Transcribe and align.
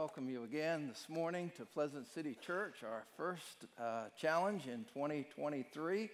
welcome 0.00 0.30
you 0.30 0.44
again 0.44 0.88
this 0.88 1.10
morning 1.10 1.52
to 1.54 1.66
Pleasant 1.66 2.08
City 2.08 2.34
Church, 2.40 2.76
our 2.82 3.04
first 3.18 3.66
uh, 3.78 4.04
challenge 4.18 4.66
in 4.66 4.86
2023. 4.94 6.08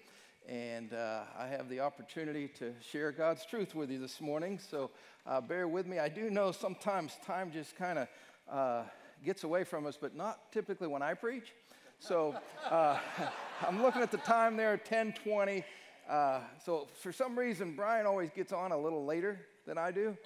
And 0.48 0.92
uh, 0.92 1.20
I 1.38 1.46
have 1.46 1.68
the 1.68 1.78
opportunity 1.78 2.48
to 2.58 2.72
share 2.80 3.12
God's 3.12 3.46
truth 3.46 3.76
with 3.76 3.88
you 3.88 4.00
this 4.00 4.20
morning. 4.20 4.58
So 4.58 4.90
uh, 5.24 5.40
bear 5.40 5.68
with 5.68 5.86
me. 5.86 6.00
I 6.00 6.08
do 6.08 6.30
know 6.30 6.50
sometimes 6.50 7.12
time 7.24 7.52
just 7.52 7.76
kind 7.76 8.00
of 8.00 8.08
uh, 8.50 8.82
gets 9.24 9.44
away 9.44 9.62
from 9.62 9.86
us, 9.86 9.96
but 10.00 10.16
not 10.16 10.50
typically 10.50 10.88
when 10.88 11.02
I 11.02 11.14
preach. 11.14 11.52
So 12.00 12.34
uh, 12.68 12.98
I'm 13.68 13.80
looking 13.80 14.02
at 14.02 14.10
the 14.10 14.18
time 14.18 14.56
there, 14.56 14.70
1020. 14.70 15.62
Uh, 16.10 16.40
so 16.64 16.88
for 17.00 17.12
some 17.12 17.38
reason, 17.38 17.76
Brian 17.76 18.04
always 18.04 18.30
gets 18.30 18.52
on 18.52 18.72
a 18.72 18.76
little 18.76 19.04
later 19.04 19.46
than 19.64 19.78
I 19.78 19.92
do. 19.92 20.16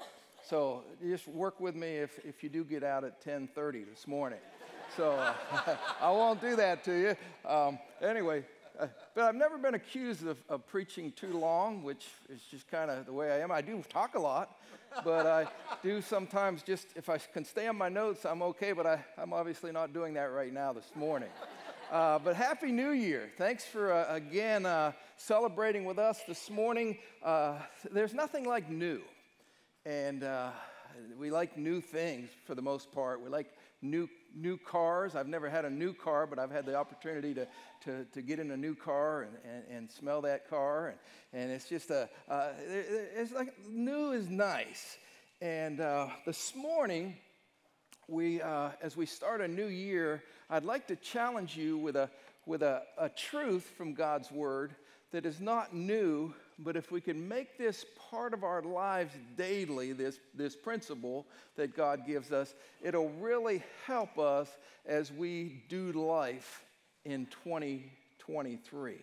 So 0.51 0.83
just 1.01 1.29
work 1.29 1.61
with 1.61 1.77
me 1.77 1.99
if, 1.99 2.19
if 2.25 2.43
you 2.43 2.49
do 2.49 2.65
get 2.65 2.83
out 2.83 3.05
at 3.05 3.25
10:30 3.25 3.89
this 3.89 4.09
morning. 4.09 4.41
So 4.97 5.13
uh, 5.13 5.33
I 6.01 6.11
won't 6.11 6.41
do 6.41 6.57
that 6.57 6.83
to 6.87 6.93
you. 6.93 7.17
Um, 7.49 7.79
anyway, 8.03 8.45
uh, 8.77 8.89
but 9.15 9.23
I've 9.23 9.37
never 9.37 9.59
been 9.59 9.75
accused 9.75 10.27
of, 10.27 10.39
of 10.49 10.67
preaching 10.67 11.13
too 11.13 11.39
long, 11.39 11.85
which 11.85 12.09
is 12.29 12.41
just 12.51 12.69
kind 12.69 12.91
of 12.91 13.07
the 13.07 13.13
way 13.13 13.31
I 13.31 13.39
am. 13.39 13.53
I 13.53 13.61
do 13.61 13.81
talk 13.89 14.17
a 14.17 14.19
lot, 14.19 14.57
but 15.05 15.25
I 15.25 15.47
do 15.85 16.03
sometimes 16.03 16.65
just, 16.65 16.89
if 16.97 17.09
I 17.09 17.19
can 17.19 17.45
stay 17.45 17.69
on 17.69 17.79
my 17.79 17.89
notes, 17.89 18.27
I'm 18.27 18.43
okay, 18.43 18.73
but 18.73 18.89
I, 18.89 19.05
I'm 19.19 19.33
obviously 19.33 19.71
not 19.71 19.93
doing 19.93 20.15
that 20.15 20.33
right 20.33 20.53
now 20.53 20.73
this 20.73 20.91
morning. 20.97 21.31
Uh, 21.93 22.19
but 22.19 22.35
Happy 22.35 22.73
New 22.73 22.91
Year. 22.91 23.31
Thanks 23.39 23.65
for, 23.65 23.93
uh, 23.93 24.13
again, 24.13 24.67
uh, 24.67 24.91
celebrating 25.17 25.85
with 25.85 26.01
us 26.01 26.23
this 26.27 26.51
morning. 26.51 26.99
Uh, 27.23 27.55
there's 27.93 28.15
nothing 28.15 28.45
like 28.45 28.69
new. 28.69 29.01
And 29.87 30.25
uh, 30.25 30.51
we 31.19 31.31
like 31.31 31.57
new 31.57 31.81
things 31.81 32.29
for 32.45 32.55
the 32.55 32.61
most 32.61 32.93
part. 32.93 33.23
We 33.23 33.31
like 33.31 33.47
new, 33.81 34.11
new 34.37 34.59
cars. 34.59 35.15
I've 35.15 35.27
never 35.27 35.49
had 35.49 35.65
a 35.65 35.71
new 35.71 35.95
car, 35.95 36.27
but 36.27 36.39
I've 36.39 36.51
had 36.51 36.67
the 36.67 36.75
opportunity 36.75 37.33
to, 37.33 37.47
to, 37.85 38.05
to 38.13 38.21
get 38.21 38.39
in 38.39 38.51
a 38.51 38.57
new 38.59 38.75
car 38.75 39.23
and, 39.23 39.33
and, 39.43 39.77
and 39.77 39.91
smell 39.91 40.21
that 40.23 40.51
car. 40.51 40.89
And, 40.89 40.99
and 41.33 41.51
it's 41.51 41.67
just 41.67 41.91
a, 41.91 42.11
uh, 42.29 42.51
it's 42.69 43.33
like 43.33 43.55
new 43.71 44.13
is 44.13 44.29
nice. 44.29 44.99
And 45.41 45.81
uh, 45.81 46.09
this 46.27 46.55
morning, 46.55 47.17
we, 48.07 48.43
uh, 48.43 48.71
as 48.83 48.99
we 48.99 49.07
start 49.07 49.41
a 49.41 49.49
new 49.49 49.69
year, 49.69 50.23
I'd 50.51 50.65
like 50.65 50.89
to 50.89 50.97
challenge 50.97 51.57
you 51.57 51.79
with 51.79 51.97
a, 51.97 52.11
with 52.45 52.63
a, 52.63 52.83
a 52.99 53.09
truth 53.09 53.65
from 53.79 53.95
God's 53.95 54.31
Word 54.31 54.75
that 55.13 55.25
is 55.25 55.41
not 55.41 55.75
new, 55.75 56.35
but 56.63 56.77
if 56.77 56.91
we 56.91 57.01
can 57.01 57.27
make 57.27 57.57
this 57.57 57.85
part 58.11 58.35
of 58.35 58.45
our 58.45 58.63
lives 58.63 59.15
daily, 59.37 59.93
this, 59.93 60.19
this 60.35 60.55
principle 60.55 61.27
that 61.57 61.75
God 61.75 62.07
gives 62.07 62.33
us, 62.33 62.55
it'll 62.83 63.11
really 63.11 63.63
help 63.87 64.19
us 64.19 64.49
as 64.87 65.13
we 65.13 65.63
do 65.69 65.93
life 65.93 66.65
in 67.05 67.27
2023. 67.45 68.97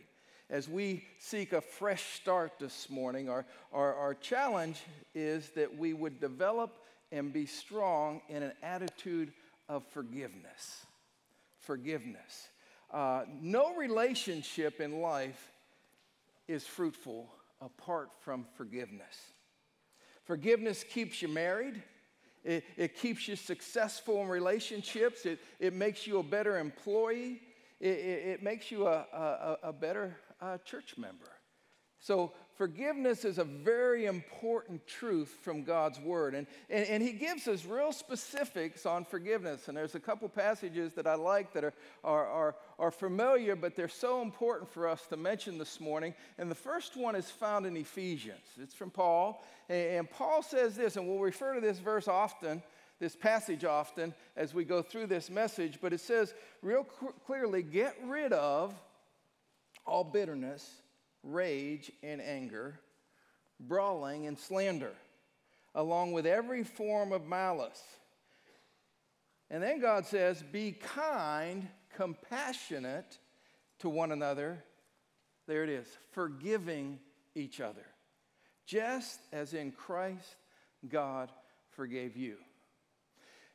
As 0.49 0.69
we 0.69 1.03
seek 1.19 1.51
a 1.53 1.61
fresh 1.61 2.03
start 2.21 2.53
this 2.59 2.89
morning, 2.89 3.27
our, 3.27 3.45
our, 3.73 3.93
our 3.95 4.13
challenge 4.13 4.81
is 5.13 5.49
that 5.49 5.77
we 5.77 5.93
would 5.93 6.21
develop 6.21 6.77
and 7.11 7.33
be 7.33 7.45
strong 7.45 8.21
in 8.29 8.43
an 8.43 8.53
attitude 8.61 9.33
of 9.67 9.83
forgiveness. 9.87 10.85
Forgiveness. 11.59 12.49
Uh, 12.91 13.23
no 13.41 13.75
relationship 13.75 14.79
in 14.79 15.01
life 15.01 15.51
is 16.47 16.65
fruitful 16.65 17.27
apart 17.61 18.09
from 18.21 18.45
forgiveness. 18.55 19.15
Forgiveness 20.25 20.83
keeps 20.83 21.21
you 21.21 21.27
married. 21.27 21.81
It, 22.43 22.63
it, 22.77 22.95
keeps 22.95 23.27
you 23.27 23.35
successful 23.35 24.21
in 24.21 24.27
relationships. 24.27 25.25
It, 25.25 25.39
it 25.59 25.73
makes 25.73 26.07
you 26.07 26.19
a 26.19 26.23
better 26.23 26.57
employee. 26.57 27.41
It, 27.79 27.87
it, 27.87 28.27
it 28.27 28.43
makes 28.43 28.71
you 28.71 28.87
a, 28.87 29.05
a, 29.13 29.57
a 29.63 29.73
better 29.73 30.17
uh, 30.41 30.57
church 30.59 30.95
member. 30.97 31.27
So, 31.99 32.33
forgiveness 32.57 33.23
is 33.23 33.37
a 33.37 33.43
very 33.43 34.05
important 34.05 34.85
truth 34.87 35.37
from 35.41 35.63
God's 35.63 35.99
word. 35.99 36.33
And, 36.33 36.47
and, 36.69 36.85
and, 36.87 37.03
He 37.03 37.13
gives 37.13 37.47
us 37.47 37.65
real 37.65 37.91
specifics 37.91 38.85
on 38.85 39.05
forgiveness. 39.05 39.67
And 39.67 39.77
there's 39.77 39.95
a 39.95 39.99
couple 39.99 40.27
passages 40.27 40.93
that 40.93 41.07
I 41.07 41.15
like 41.15 41.53
that 41.53 41.63
are, 41.63 41.73
are, 42.03 42.25
are, 42.27 42.55
are 42.79 42.91
familiar, 42.91 43.55
but 43.55 43.75
they're 43.75 43.87
so 43.87 44.21
important 44.21 44.69
for 44.69 44.87
us 44.87 45.05
to 45.07 45.17
mention 45.17 45.57
this 45.57 45.79
morning. 45.79 46.13
And 46.37 46.49
the 46.49 46.55
first 46.55 46.97
one 46.97 47.15
is 47.15 47.29
found 47.29 47.65
in 47.65 47.77
Ephesians. 47.77 48.45
It's 48.61 48.73
from 48.73 48.89
Paul. 48.89 49.43
And, 49.69 49.99
and 49.99 50.09
Paul 50.09 50.41
says 50.41 50.75
this, 50.75 50.97
and 50.97 51.07
we'll 51.07 51.19
refer 51.19 51.53
to 51.53 51.61
this 51.61 51.79
verse 51.79 52.07
often. 52.07 52.63
This 52.99 53.15
passage 53.15 53.63
often 53.63 54.15
as 54.35 54.55
we 54.55 54.63
go 54.63 54.81
through 54.81 55.05
this 55.05 55.29
message, 55.29 55.77
but 55.79 55.93
it 55.93 55.99
says 55.99 56.33
real 56.63 56.83
cl- 56.99 57.13
clearly 57.27 57.61
get 57.61 57.95
rid 58.03 58.33
of 58.33 58.73
all 59.85 60.03
bitterness, 60.03 60.81
rage, 61.23 61.91
and 62.03 62.21
anger, 62.21 62.79
brawling 63.59 64.27
and 64.27 64.37
slander, 64.37 64.93
along 65.75 66.11
with 66.11 66.25
every 66.25 66.63
form 66.63 67.11
of 67.11 67.25
malice. 67.25 67.81
And 69.49 69.63
then 69.63 69.79
God 69.79 70.05
says, 70.05 70.43
Be 70.43 70.71
kind, 70.71 71.67
compassionate 71.95 73.17
to 73.79 73.89
one 73.89 74.11
another. 74.11 74.63
There 75.47 75.63
it 75.63 75.69
is, 75.69 75.87
forgiving 76.11 76.99
each 77.35 77.61
other, 77.61 77.85
just 78.65 79.19
as 79.31 79.53
in 79.53 79.71
Christ 79.71 80.35
God 80.87 81.31
forgave 81.69 82.17
you. 82.17 82.37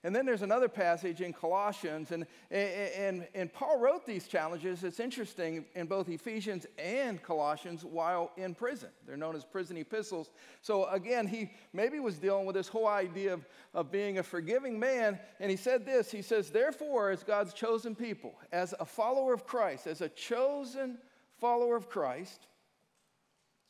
And 0.04 0.14
then 0.14 0.26
there's 0.26 0.42
another 0.42 0.68
passage 0.68 1.20
in 1.20 1.32
Colossians, 1.32 2.10
and, 2.10 2.26
and, 2.50 3.26
and 3.36 3.52
Paul 3.52 3.78
wrote 3.78 4.04
these 4.04 4.26
challenges. 4.26 4.82
It's 4.82 4.98
interesting 4.98 5.64
in 5.76 5.86
both 5.86 6.08
Ephesians 6.08 6.66
and 6.76 7.22
Colossians 7.22 7.84
while 7.84 8.32
in 8.36 8.52
prison. 8.52 8.88
They're 9.06 9.16
known 9.16 9.36
as 9.36 9.44
prison 9.44 9.76
epistles. 9.76 10.30
So 10.60 10.86
again, 10.86 11.28
he 11.28 11.52
maybe 11.72 12.00
was 12.00 12.18
dealing 12.18 12.46
with 12.46 12.56
this 12.56 12.66
whole 12.66 12.88
idea 12.88 13.32
of, 13.32 13.46
of 13.74 13.92
being 13.92 14.18
a 14.18 14.24
forgiving 14.24 14.76
man. 14.76 15.20
And 15.38 15.52
he 15.52 15.56
said 15.56 15.86
this 15.86 16.10
He 16.10 16.22
says, 16.22 16.50
Therefore, 16.50 17.10
as 17.10 17.22
God's 17.22 17.54
chosen 17.54 17.94
people, 17.94 18.34
as 18.50 18.74
a 18.80 18.84
follower 18.84 19.32
of 19.32 19.46
Christ, 19.46 19.86
as 19.86 20.00
a 20.00 20.08
chosen 20.08 20.98
follower 21.38 21.76
of 21.76 21.88
Christ, 21.88 22.48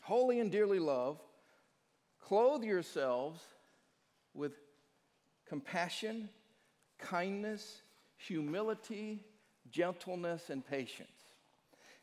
holy 0.02 0.40
and 0.40 0.50
dearly 0.50 0.78
loved, 0.78 1.20
clothe 2.20 2.64
yourselves 2.64 3.42
with 4.32 4.61
compassion, 5.52 6.30
kindness, 6.98 7.82
humility, 8.16 9.20
gentleness, 9.70 10.48
and 10.48 10.66
patience. 10.66 11.10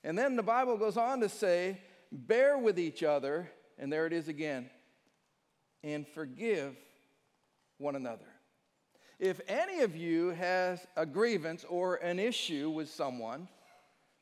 And 0.03 0.15
then 0.15 0.35
the 0.35 0.43
Bible 0.43 0.77
goes 0.77 0.97
on 0.97 1.19
to 1.21 1.29
say, 1.29 1.81
bear 2.11 2.59
with 2.59 2.77
each 2.77 3.01
other, 3.01 3.49
and 3.79 3.91
there 3.91 4.05
it 4.05 4.13
is 4.13 4.27
again, 4.27 4.69
and 5.83 6.07
forgive 6.07 6.75
one 7.79 7.95
another. 7.95 8.27
If 9.17 9.41
any 9.47 9.79
of 9.79 9.95
you 9.95 10.29
has 10.29 10.85
a 10.95 11.07
grievance 11.07 11.65
or 11.67 11.95
an 11.95 12.19
issue 12.19 12.69
with 12.69 12.91
someone, 12.91 13.47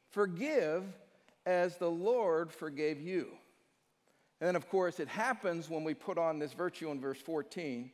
forgive 0.10 0.86
as 1.46 1.76
the 1.76 1.92
Lord 1.92 2.54
forgave 2.54 3.02
you. 3.02 3.28
And 4.40 4.48
then, 4.48 4.56
of 4.56 4.70
course, 4.70 5.02
it 5.02 5.10
happens 5.10 5.70
when 5.70 5.84
we 5.84 5.94
put 5.94 6.18
on 6.18 6.40
this 6.40 6.54
virtue 6.54 6.92
in 6.92 7.02
verse 7.02 7.20
14 7.20 7.92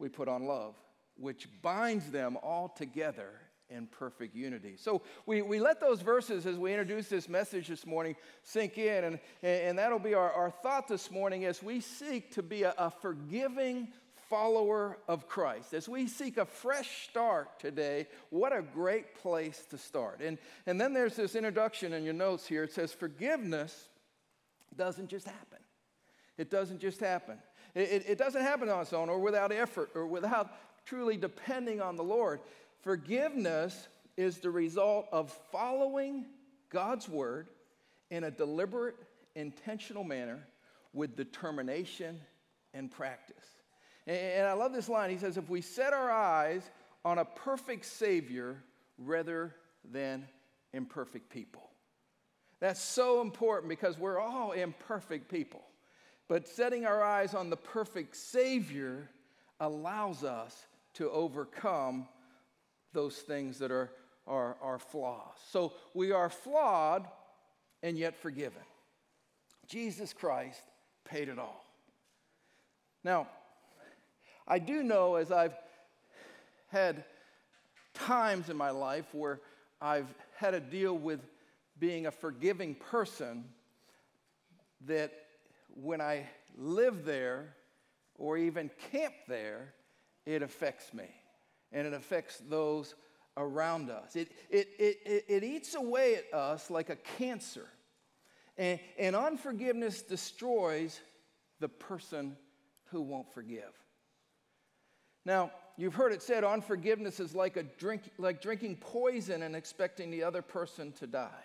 we 0.00 0.08
put 0.08 0.28
on 0.28 0.46
love, 0.46 0.74
which 1.16 1.48
binds 1.62 2.10
them 2.10 2.36
all 2.42 2.68
together 2.68 3.30
in 3.68 3.86
perfect 3.86 4.34
unity. 4.34 4.74
So 4.76 5.02
we, 5.26 5.42
we 5.42 5.60
let 5.60 5.80
those 5.80 6.00
verses 6.00 6.44
as 6.44 6.56
we 6.56 6.72
introduce 6.72 7.08
this 7.08 7.28
message 7.28 7.68
this 7.68 7.86
morning 7.86 8.16
sink 8.42 8.78
in, 8.78 9.04
and, 9.04 9.18
and 9.42 9.78
that'll 9.78 10.00
be 10.00 10.14
our, 10.14 10.32
our 10.32 10.50
thought 10.50 10.88
this 10.88 11.10
morning 11.10 11.44
as 11.44 11.62
we 11.62 11.80
seek 11.80 12.32
to 12.32 12.42
be 12.42 12.64
a, 12.64 12.74
a 12.76 12.90
forgiving 12.90 13.88
follower 14.28 14.98
of 15.08 15.28
Christ. 15.28 15.74
As 15.74 15.88
we 15.88 16.06
seek 16.06 16.36
a 16.36 16.46
fresh 16.46 17.08
start 17.08 17.58
today, 17.58 18.06
what 18.30 18.56
a 18.56 18.62
great 18.62 19.14
place 19.16 19.64
to 19.70 19.78
start. 19.78 20.20
And, 20.20 20.38
and 20.66 20.80
then 20.80 20.92
there's 20.92 21.16
this 21.16 21.34
introduction 21.34 21.92
in 21.92 22.04
your 22.04 22.14
notes 22.14 22.46
here. 22.46 22.64
It 22.64 22.72
says, 22.72 22.92
Forgiveness 22.92 23.88
doesn't 24.76 25.08
just 25.08 25.26
happen. 25.26 25.58
It 26.38 26.48
doesn't 26.50 26.80
just 26.80 27.00
happen. 27.00 27.38
It, 27.74 28.04
it, 28.08 28.18
doesn't 28.18 28.42
happen 28.42 28.68
on 28.68 28.80
its 28.80 28.92
own 28.92 29.08
or 29.08 29.18
without 29.18 29.52
effort 29.52 29.90
or 29.94 30.06
without 30.06 30.52
truly 30.84 31.16
depending 31.16 31.80
on 31.80 31.96
the 31.96 32.02
Lord. 32.02 32.40
Forgiveness 32.82 33.88
is 34.16 34.38
the 34.38 34.50
result 34.50 35.06
of 35.12 35.30
following 35.52 36.26
God's 36.70 37.08
word 37.08 37.48
in 38.10 38.24
a 38.24 38.30
deliberate, 38.30 38.96
intentional 39.36 40.04
manner 40.04 40.40
with 40.92 41.16
determination 41.16 42.20
and 42.74 42.90
practice. 42.90 43.44
And, 44.06 44.16
and 44.16 44.46
I 44.46 44.52
love 44.54 44.72
this 44.72 44.88
line. 44.88 45.10
He 45.10 45.18
says, 45.18 45.36
If 45.36 45.48
we 45.48 45.60
set 45.60 45.92
our 45.92 46.10
eyes 46.10 46.68
on 47.04 47.18
a 47.18 47.24
perfect 47.24 47.86
Savior 47.86 48.56
rather 48.98 49.54
than 49.90 50.26
imperfect 50.72 51.30
people. 51.30 51.70
That's 52.60 52.80
so 52.80 53.22
important 53.22 53.70
because 53.70 53.98
we're 53.98 54.20
all 54.20 54.52
imperfect 54.52 55.30
people. 55.30 55.62
But 56.30 56.46
setting 56.46 56.86
our 56.86 57.02
eyes 57.02 57.34
on 57.34 57.50
the 57.50 57.56
perfect 57.56 58.14
Savior 58.14 59.10
allows 59.58 60.22
us 60.22 60.64
to 60.94 61.10
overcome 61.10 62.06
those 62.92 63.16
things 63.16 63.58
that 63.58 63.72
are, 63.72 63.90
are, 64.28 64.56
are 64.62 64.78
flaws. 64.78 65.34
So 65.50 65.72
we 65.92 66.12
are 66.12 66.30
flawed 66.30 67.08
and 67.82 67.98
yet 67.98 68.16
forgiven. 68.16 68.62
Jesus 69.66 70.12
Christ 70.12 70.60
paid 71.04 71.28
it 71.28 71.36
all. 71.40 71.64
Now, 73.02 73.26
I 74.46 74.60
do 74.60 74.84
know 74.84 75.16
as 75.16 75.32
I've 75.32 75.56
had 76.68 77.02
times 77.92 78.50
in 78.50 78.56
my 78.56 78.70
life 78.70 79.06
where 79.12 79.40
I've 79.80 80.14
had 80.36 80.52
to 80.52 80.60
deal 80.60 80.96
with 80.96 81.26
being 81.80 82.06
a 82.06 82.12
forgiving 82.12 82.76
person 82.76 83.46
that 84.86 85.12
when 85.82 86.00
I 86.00 86.26
live 86.56 87.04
there 87.04 87.54
or 88.16 88.36
even 88.36 88.70
camp 88.90 89.14
there, 89.28 89.74
it 90.26 90.42
affects 90.42 90.92
me 90.92 91.08
and 91.72 91.86
it 91.86 91.92
affects 91.92 92.42
those 92.48 92.94
around 93.36 93.90
us. 93.90 94.16
It, 94.16 94.32
it, 94.50 94.68
it, 94.78 95.24
it, 95.28 95.44
eats 95.44 95.74
away 95.74 96.16
at 96.16 96.34
us 96.36 96.70
like 96.70 96.90
a 96.90 96.96
cancer. 97.18 97.68
And, 98.58 98.78
and 98.98 99.16
unforgiveness 99.16 100.02
destroys 100.02 101.00
the 101.60 101.68
person 101.68 102.36
who 102.86 103.00
won't 103.00 103.32
forgive. 103.32 103.72
Now, 105.24 105.52
you've 105.76 105.94
heard 105.94 106.12
it 106.12 106.22
said 106.22 106.44
unforgiveness 106.44 107.20
is 107.20 107.34
like, 107.34 107.56
a 107.56 107.62
drink, 107.62 108.02
like 108.18 108.42
drinking 108.42 108.76
poison 108.76 109.42
and 109.42 109.54
expecting 109.54 110.10
the 110.10 110.24
other 110.24 110.42
person 110.42 110.92
to 110.92 111.06
die. 111.06 111.44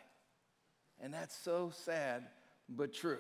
And 1.00 1.14
that's 1.14 1.38
so 1.38 1.72
sad, 1.74 2.28
but 2.68 2.94
true. 2.94 3.20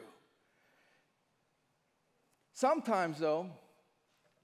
Sometimes, 2.56 3.20
though, 3.20 3.50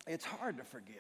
it's 0.06 0.26
hard 0.26 0.58
to 0.58 0.64
forgive. 0.64 0.98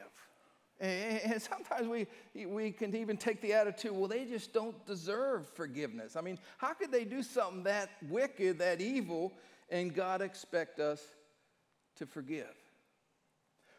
And 0.79 1.39
sometimes 1.39 1.87
we, 1.87 2.07
we 2.45 2.71
can 2.71 2.95
even 2.95 3.17
take 3.17 3.41
the 3.41 3.53
attitude, 3.53 3.91
well, 3.91 4.07
they 4.07 4.25
just 4.25 4.51
don't 4.51 4.83
deserve 4.87 5.47
forgiveness. 5.49 6.15
I 6.15 6.21
mean, 6.21 6.39
how 6.57 6.73
could 6.73 6.91
they 6.91 7.03
do 7.03 7.21
something 7.21 7.63
that 7.63 7.89
wicked, 8.09 8.57
that 8.59 8.81
evil, 8.81 9.33
and 9.69 9.93
God 9.93 10.21
expect 10.23 10.79
us 10.79 11.05
to 11.97 12.07
forgive? 12.07 12.55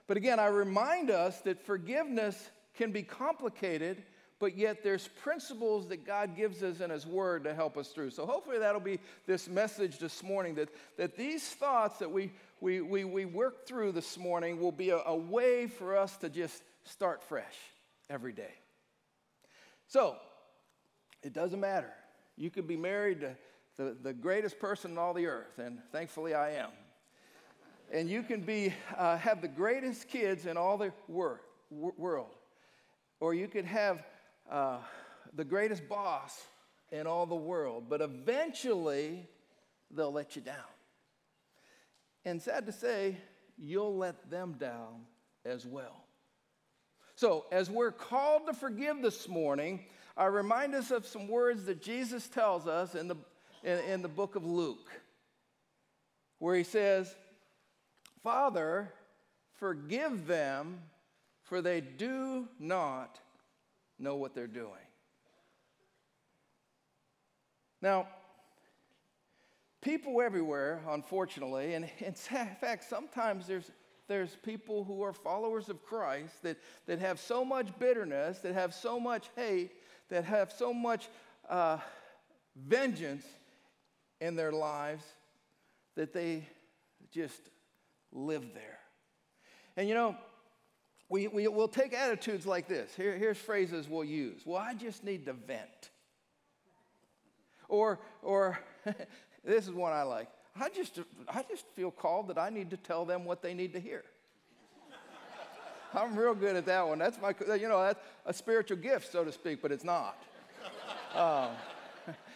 But 0.07 0.17
again, 0.19 0.39
I 0.39 0.47
remind 0.47 1.11
us 1.11 1.41
that 1.41 1.65
forgiveness 1.65 2.51
can 2.75 2.93
be 2.93 3.03
complicated, 3.03 4.05
but 4.43 4.59
yet 4.59 4.83
there's 4.83 5.07
principles 5.23 5.87
that 5.87 6.05
God 6.05 6.35
gives 6.35 6.65
us 6.65 6.81
in 6.81 6.91
His 6.91 7.07
Word 7.07 7.45
to 7.45 7.55
help 7.55 7.77
us 7.77 7.91
through. 7.91 8.11
So 8.11 8.27
hopefully 8.27 8.59
that'll 8.59 8.81
be 8.81 8.99
this 9.25 9.49
message 9.49 10.01
this 10.01 10.21
morning 10.21 10.57
that, 10.57 10.69
that 10.97 11.17
these 11.17 11.45
thoughts 11.45 12.01
that 12.01 12.11
we, 12.11 12.33
we, 12.61 12.81
we, 12.81 13.05
we 13.05 13.25
work 13.25 13.69
through 13.69 13.93
this 13.93 14.19
morning 14.19 14.59
will 14.59 14.73
be 14.73 14.91
a, 14.91 14.99
a 15.07 15.15
way 15.15 15.69
for 15.69 15.97
us 15.97 16.17
to 16.17 16.29
just 16.29 16.61
start 16.83 17.23
fresh 17.23 17.55
every 18.11 18.33
day. 18.33 18.51
So, 19.87 20.17
it 21.23 21.33
doesn't 21.33 21.61
matter. 21.61 21.93
You 22.37 22.51
could 22.51 22.67
be 22.67 22.77
married 22.77 23.21
to 23.21 23.37
the, 23.77 23.97
the 24.03 24.13
greatest 24.13 24.59
person 24.59 24.91
in 24.91 24.99
all 24.99 25.15
the 25.15 25.29
earth, 25.29 25.61
and 25.61 25.79
thankfully 25.93 26.35
I 26.35 26.55
am 26.55 26.71
and 27.93 28.09
you 28.09 28.23
can 28.23 28.41
be, 28.41 28.73
uh, 28.97 29.19
have 29.19 29.43
the 29.43 29.49
greatest 29.49 30.09
kids 30.09 30.47
in 30.47 30.57
all 30.57 30.79
the 30.79 30.93
wor- 31.09 31.43
world, 31.71 32.35
or 33.21 33.35
you 33.35 33.47
could 33.47 33.67
have 33.67 34.03
uh, 34.51 34.79
the 35.35 35.45
greatest 35.45 35.89
boss 35.89 36.41
in 36.91 37.07
all 37.07 37.27
the 37.27 37.35
world, 37.35 37.85
but 37.89 38.01
eventually 38.01 39.27
they'll 39.91 40.13
let 40.13 40.37
you 40.37 40.43
down. 40.43 40.57
And 42.25 42.41
sad 42.41 42.67
to 42.67 42.73
say, 42.73 43.17
you'll 43.59 43.97
let 43.97 44.31
them 44.31 44.57
down 44.59 45.07
as 45.45 45.67
well. 45.67 46.05
So, 47.17 47.47
as 47.53 47.71
we're 47.71 47.93
called 47.93 48.47
to 48.47 48.55
forgive 48.55 49.03
this 49.03 49.29
morning, 49.29 49.81
I 50.17 50.27
remind 50.27 50.75
us 50.75 50.91
of 50.91 51.07
some 51.07 51.29
words 51.29 51.65
that 51.65 51.83
Jesus 51.83 52.29
tells 52.29 52.67
us 52.67 52.95
in 52.95 53.09
the, 53.09 53.17
in, 53.63 53.79
in 53.79 54.03
the 54.03 54.09
book 54.09 54.35
of 54.35 54.45
Luke, 54.45 54.91
where 56.39 56.57
he 56.57 56.65
says, 56.65 57.15
Father, 58.23 58.93
forgive 59.55 60.27
them, 60.27 60.81
for 61.43 61.63
they 61.63 61.81
do 61.81 62.49
not 62.59 63.19
know 63.99 64.17
what 64.17 64.35
they're 64.35 64.47
doing. 64.47 64.87
Now, 67.81 68.07
people 69.81 70.23
everywhere, 70.23 70.81
unfortunately, 70.89 71.75
and 71.75 71.89
in 71.99 72.13
fact, 72.61 72.85
sometimes 72.85 73.47
there's, 73.47 73.71
there's 74.09 74.37
people 74.43 74.85
who 74.85 75.03
are 75.03 75.13
followers 75.13 75.69
of 75.69 75.85
Christ 75.85 76.43
that, 76.43 76.57
that 76.87 77.01
have 77.01 77.19
so 77.19 77.45
much 77.45 77.67
bitterness, 77.79 78.39
that 78.41 78.55
have 78.55 78.73
so 78.73 78.99
much 79.01 79.29
hate, 79.37 79.73
that 80.09 80.25
have 80.25 80.53
so 80.53 80.73
much 80.73 81.09
uh, 81.49 81.79
vengeance 82.57 83.27
in 84.21 84.37
their 84.37 84.53
lives 84.53 85.05
that 85.97 86.13
they 86.13 86.47
just 87.11 87.51
live 88.13 88.55
there. 88.55 88.79
And 89.77 89.89
you 89.89 89.95
know, 89.95 90.17
we, 91.13 91.29
we, 91.29 91.47
will 91.47 91.69
take 91.69 91.93
attitudes 91.93 92.47
like 92.47 92.67
this. 92.67 92.95
Here, 92.97 93.15
here's 93.19 93.37
phrases 93.37 93.87
we'll 93.87 94.03
use. 94.03 94.41
Well, 94.47 94.57
I 94.57 94.73
just 94.73 95.05
need 95.05 95.27
to 95.27 95.35
vent. 95.35 95.91
Or, 97.69 98.01
or 98.23 98.59
this 99.45 99.69
is 99.69 99.75
one 99.75 99.93
I 99.93 100.05
like. 100.05 100.29
I 100.59 100.71
just, 100.71 101.01
I 101.29 101.45
just 101.51 101.67
feel 101.75 101.91
called 101.91 102.29
that 102.29 102.39
I 102.39 102.49
need 102.49 102.71
to 102.71 102.79
tell 102.79 103.05
them 103.05 103.27
what 103.27 103.43
they 103.43 103.53
need 103.53 103.75
to 103.75 103.81
hear. 103.81 104.05
I'm 105.95 106.17
real 106.17 106.35
good 106.35 106.57
at 106.57 106.65
that 106.65 106.89
one. 106.89 106.99
That's 106.99 107.21
my, 107.21 107.35
you 107.57 107.69
know, 107.69 107.83
that's 107.83 108.01
a 108.25 108.33
spiritual 108.33 108.79
gift, 108.79 109.13
so 109.13 109.23
to 109.23 109.33
speak, 109.33 109.61
but 109.61 109.71
it's 109.71 109.85
not. 109.85 110.17
Um, 111.15 111.51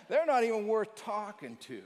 they're 0.06 0.26
not 0.26 0.44
even 0.44 0.66
worth 0.66 0.94
talking 0.96 1.56
to. 1.62 1.80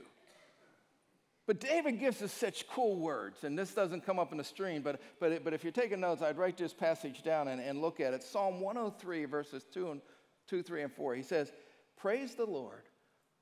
But 1.51 1.59
David 1.59 1.99
gives 1.99 2.21
us 2.21 2.31
such 2.31 2.65
cool 2.69 2.95
words, 2.95 3.43
and 3.43 3.59
this 3.59 3.73
doesn't 3.73 4.05
come 4.05 4.19
up 4.19 4.31
in 4.31 4.37
the 4.37 4.43
stream, 4.45 4.81
but, 4.81 5.01
but, 5.19 5.43
but 5.43 5.53
if 5.53 5.65
you're 5.65 5.73
taking 5.73 5.99
notes, 5.99 6.21
I'd 6.21 6.37
write 6.37 6.55
this 6.55 6.73
passage 6.73 7.23
down 7.23 7.49
and, 7.49 7.59
and 7.59 7.81
look 7.81 7.99
at 7.99 8.13
it. 8.13 8.23
Psalm 8.23 8.61
103, 8.61 9.25
verses 9.25 9.65
2, 9.73 9.91
and, 9.91 10.01
2, 10.47 10.63
3, 10.63 10.83
and 10.83 10.93
4. 10.93 11.13
He 11.13 11.23
says, 11.23 11.51
Praise 11.97 12.35
the 12.35 12.45
Lord, 12.45 12.83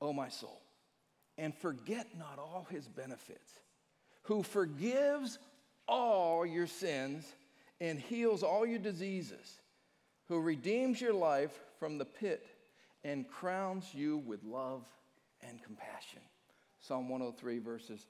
O 0.00 0.12
my 0.12 0.28
soul, 0.28 0.60
and 1.38 1.54
forget 1.54 2.08
not 2.18 2.40
all 2.40 2.66
his 2.68 2.88
benefits, 2.88 3.60
who 4.22 4.42
forgives 4.42 5.38
all 5.86 6.44
your 6.44 6.66
sins 6.66 7.24
and 7.80 8.00
heals 8.00 8.42
all 8.42 8.66
your 8.66 8.80
diseases, 8.80 9.60
who 10.26 10.40
redeems 10.40 11.00
your 11.00 11.14
life 11.14 11.56
from 11.78 11.96
the 11.96 12.06
pit 12.06 12.44
and 13.04 13.28
crowns 13.28 13.94
you 13.94 14.16
with 14.16 14.42
love 14.42 14.84
and 15.48 15.62
compassion. 15.62 16.22
Psalm 16.80 17.08
103, 17.08 17.58
verses 17.58 18.06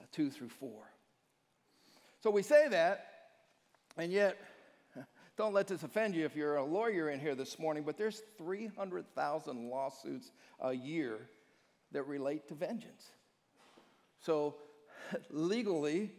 uh, 0.00 0.04
2 0.12 0.30
through 0.30 0.48
4. 0.48 0.70
So 2.22 2.30
we 2.30 2.42
say 2.42 2.68
that, 2.68 3.06
and 3.96 4.12
yet, 4.12 4.38
don't 5.36 5.52
let 5.52 5.66
this 5.66 5.82
offend 5.82 6.14
you 6.14 6.24
if 6.24 6.36
you're 6.36 6.56
a 6.56 6.64
lawyer 6.64 7.10
in 7.10 7.18
here 7.18 7.34
this 7.34 7.58
morning, 7.58 7.82
but 7.84 7.96
there's 7.96 8.22
300,000 8.38 9.68
lawsuits 9.68 10.30
a 10.60 10.72
year 10.72 11.18
that 11.90 12.04
relate 12.04 12.48
to 12.48 12.54
vengeance. 12.54 13.06
So 14.20 14.56
legally, 15.30 16.12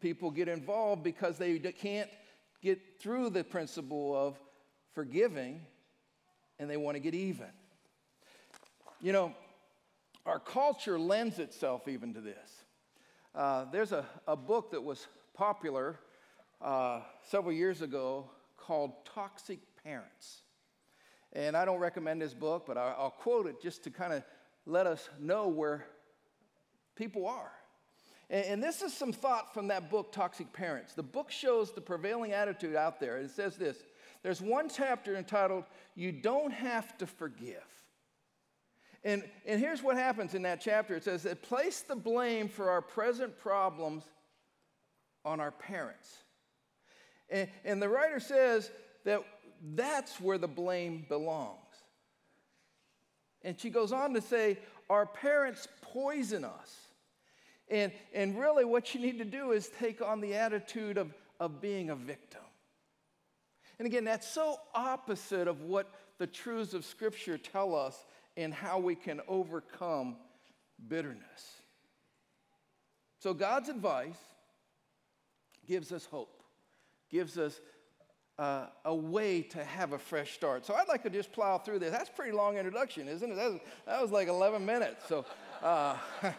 people 0.00 0.30
get 0.30 0.48
involved 0.48 1.02
because 1.02 1.38
they 1.38 1.58
can't 1.58 2.10
get 2.62 2.80
through 3.00 3.30
the 3.30 3.44
principle 3.44 4.14
of 4.14 4.38
forgiving 4.94 5.60
and 6.58 6.70
they 6.70 6.76
want 6.76 6.96
to 6.96 7.00
get 7.00 7.14
even. 7.14 7.48
You 9.00 9.12
know, 9.12 9.34
our 10.26 10.40
culture 10.40 10.98
lends 10.98 11.38
itself 11.38 11.86
even 11.88 12.12
to 12.14 12.20
this. 12.20 12.64
Uh, 13.34 13.66
there's 13.70 13.92
a, 13.92 14.04
a 14.26 14.36
book 14.36 14.72
that 14.72 14.82
was 14.82 15.06
popular 15.34 16.00
uh, 16.60 17.00
several 17.28 17.52
years 17.52 17.80
ago 17.80 18.28
called 18.56 18.92
Toxic 19.04 19.60
Parents. 19.84 20.42
And 21.32 21.56
I 21.56 21.64
don't 21.64 21.78
recommend 21.78 22.20
this 22.20 22.34
book, 22.34 22.64
but 22.66 22.76
I, 22.76 22.94
I'll 22.98 23.10
quote 23.10 23.46
it 23.46 23.62
just 23.62 23.84
to 23.84 23.90
kind 23.90 24.12
of 24.12 24.24
let 24.64 24.86
us 24.86 25.08
know 25.20 25.48
where 25.48 25.86
people 26.96 27.26
are. 27.26 27.52
And, 28.28 28.44
and, 28.46 28.62
this 28.62 28.82
is 28.82 28.92
some 28.92 29.12
thought 29.12 29.54
from 29.54 29.68
that 29.68 29.90
book, 29.90 30.12
Toxic 30.12 30.52
Parents. 30.52 30.94
The 30.94 31.02
book 31.02 31.30
shows 31.30 31.72
the 31.72 31.80
prevailing 31.80 32.32
attitude 32.32 32.74
out 32.74 32.98
there. 32.98 33.18
It 33.18 33.30
says 33.30 33.56
this 33.56 33.84
there's 34.22 34.40
one 34.40 34.68
chapter 34.68 35.14
entitled, 35.14 35.64
You 35.94 36.10
Don't 36.10 36.52
Have 36.52 36.98
to 36.98 37.06
Forgive. 37.06 37.62
And, 39.06 39.22
and 39.46 39.60
here's 39.60 39.84
what 39.84 39.96
happens 39.96 40.34
in 40.34 40.42
that 40.42 40.60
chapter 40.60 40.96
it 40.96 41.04
says 41.04 41.22
that 41.22 41.40
place 41.40 41.82
the 41.82 41.94
blame 41.94 42.48
for 42.48 42.68
our 42.68 42.82
present 42.82 43.38
problems 43.38 44.02
on 45.24 45.38
our 45.38 45.52
parents. 45.52 46.24
And, 47.30 47.48
and 47.64 47.80
the 47.80 47.88
writer 47.88 48.18
says 48.18 48.68
that 49.04 49.22
that's 49.76 50.20
where 50.20 50.38
the 50.38 50.48
blame 50.48 51.06
belongs. 51.08 51.60
And 53.42 53.58
she 53.60 53.70
goes 53.70 53.92
on 53.92 54.12
to 54.14 54.20
say, 54.20 54.58
Our 54.90 55.06
parents 55.06 55.68
poison 55.82 56.44
us. 56.44 56.76
And, 57.68 57.92
and 58.12 58.36
really, 58.36 58.64
what 58.64 58.92
you 58.92 59.00
need 59.00 59.18
to 59.18 59.24
do 59.24 59.52
is 59.52 59.68
take 59.78 60.02
on 60.02 60.20
the 60.20 60.34
attitude 60.34 60.98
of, 60.98 61.14
of 61.38 61.60
being 61.60 61.90
a 61.90 61.96
victim. 61.96 62.40
And 63.78 63.86
again, 63.86 64.02
that's 64.02 64.26
so 64.26 64.58
opposite 64.74 65.46
of 65.46 65.62
what 65.62 65.92
the 66.18 66.26
truths 66.26 66.74
of 66.74 66.84
Scripture 66.84 67.38
tell 67.38 67.76
us 67.76 68.04
and 68.36 68.52
how 68.52 68.78
we 68.78 68.94
can 68.94 69.20
overcome 69.28 70.16
bitterness. 70.88 71.60
So, 73.18 73.34
God's 73.34 73.68
advice 73.68 74.18
gives 75.66 75.92
us 75.92 76.04
hope, 76.04 76.42
gives 77.10 77.38
us 77.38 77.60
uh, 78.38 78.66
a 78.84 78.94
way 78.94 79.40
to 79.40 79.64
have 79.64 79.92
a 79.92 79.98
fresh 79.98 80.34
start. 80.34 80.66
So 80.66 80.74
I'd 80.74 80.88
like 80.88 81.02
to 81.04 81.10
just 81.10 81.32
plow 81.32 81.58
through 81.58 81.78
this. 81.78 81.90
That's 81.90 82.10
pretty 82.10 82.32
long 82.32 82.56
introduction, 82.56 83.08
isn't 83.08 83.30
it? 83.30 83.34
That 83.34 83.50
was, 83.50 83.60
that 83.86 84.02
was 84.02 84.10
like 84.10 84.28
11 84.28 84.64
minutes. 84.64 85.08
So 85.08 85.24
uh, 85.62 85.96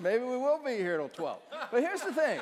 maybe 0.00 0.24
we 0.24 0.36
will 0.36 0.60
be 0.64 0.76
here 0.76 0.96
till 0.96 1.08
12. 1.10 1.38
But 1.70 1.82
here's 1.82 2.00
the 2.00 2.12
thing 2.12 2.40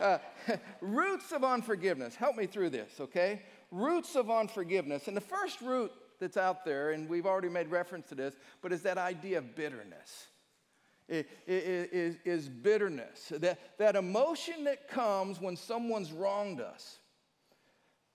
uh, 0.00 0.18
roots 0.80 1.32
of 1.32 1.44
unforgiveness. 1.44 2.16
Help 2.16 2.36
me 2.36 2.46
through 2.46 2.70
this, 2.70 3.00
okay? 3.00 3.42
Roots 3.70 4.16
of 4.16 4.30
unforgiveness. 4.30 5.06
And 5.06 5.16
the 5.16 5.20
first 5.20 5.60
root 5.60 5.92
that's 6.24 6.38
out 6.38 6.64
there, 6.64 6.92
and 6.92 7.06
we've 7.06 7.26
already 7.26 7.50
made 7.50 7.70
reference 7.70 8.08
to 8.08 8.14
this, 8.14 8.34
but 8.62 8.72
is 8.72 8.82
that 8.82 8.96
idea 8.96 9.38
of 9.38 9.54
bitterness. 9.54 10.28
It, 11.06 11.28
it, 11.46 11.92
it, 11.92 12.18
is 12.24 12.48
bitterness, 12.48 13.30
that, 13.36 13.78
that 13.78 13.94
emotion 13.94 14.64
that 14.64 14.88
comes 14.88 15.38
when 15.38 15.54
someone's 15.54 16.12
wronged 16.12 16.62
us 16.62 16.98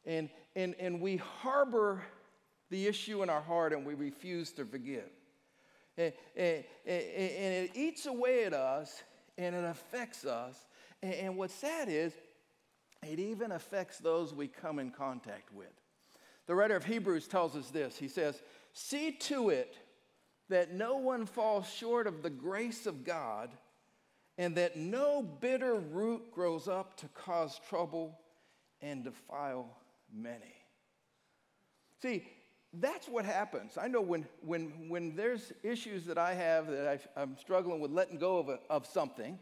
and, 0.05 0.27
and, 0.55 0.73
and 0.79 0.99
we 0.99 1.17
harbor 1.17 2.01
the 2.71 2.87
issue 2.87 3.21
in 3.21 3.29
our 3.29 3.41
heart 3.41 3.73
and 3.73 3.85
we 3.85 3.93
refuse 3.93 4.51
to 4.53 4.65
forgive. 4.65 5.09
And, 5.97 6.13
and, 6.35 6.63
and 6.87 7.65
it 7.65 7.71
eats 7.75 8.07
away 8.07 8.45
at 8.45 8.53
us 8.53 9.03
and 9.37 9.55
it 9.55 9.65
affects 9.65 10.25
us. 10.25 10.65
And, 11.03 11.13
and 11.13 11.37
what's 11.37 11.53
sad 11.53 11.89
is, 11.89 12.13
it 13.03 13.19
even 13.19 13.51
affects 13.51 13.99
those 13.99 14.33
we 14.33 14.47
come 14.47 14.79
in 14.79 14.89
contact 14.89 15.53
with. 15.53 15.67
The 16.49 16.55
writer 16.55 16.75
of 16.75 16.83
Hebrews 16.83 17.27
tells 17.27 17.55
us 17.55 17.69
this 17.69 17.95
He 17.95 18.07
says, 18.07 18.41
See 18.73 19.11
to 19.11 19.49
it 19.49 19.77
that 20.49 20.73
no 20.73 20.97
one 20.97 21.27
falls 21.27 21.71
short 21.71 22.07
of 22.07 22.23
the 22.23 22.31
grace 22.31 22.87
of 22.87 23.05
God, 23.05 23.51
and 24.35 24.55
that 24.55 24.75
no 24.75 25.21
bitter 25.21 25.75
root 25.75 26.31
grows 26.31 26.67
up 26.67 26.97
to 26.97 27.07
cause 27.09 27.61
trouble 27.69 28.17
and 28.81 29.03
defile 29.03 29.77
many. 30.11 30.55
See, 32.01 32.27
that's 32.73 33.07
what 33.07 33.25
happens. 33.25 33.77
I 33.77 33.87
know 33.87 34.01
when, 34.01 34.25
when, 34.41 34.89
when 34.89 35.15
there's 35.15 35.53
issues 35.61 36.03
that 36.07 36.17
I 36.17 36.33
have 36.33 36.65
that 36.65 36.99
i 37.15 37.21
am 37.21 37.37
struggling 37.37 37.79
with 37.79 37.91
letting 37.91 38.17
go 38.17 38.39
of, 38.39 38.49
a, 38.49 38.59
of 38.71 38.87
something, 38.87 39.37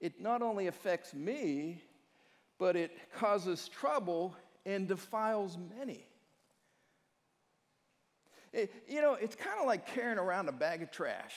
it 0.00 0.18
not 0.18 0.40
only 0.40 0.68
affects 0.68 1.12
me, 1.12 1.82
but 2.58 2.74
it 2.74 2.96
causes 3.12 3.68
trouble 3.68 4.34
and 4.64 4.88
defiles 4.88 5.58
many. 5.76 6.06
It, 8.52 8.72
you 8.88 9.00
know, 9.00 9.14
it's 9.14 9.34
kind 9.34 9.58
of 9.60 9.66
like 9.66 9.86
carrying 9.86 10.18
around 10.18 10.48
a 10.48 10.52
bag 10.52 10.82
of 10.82 10.90
trash. 10.90 11.34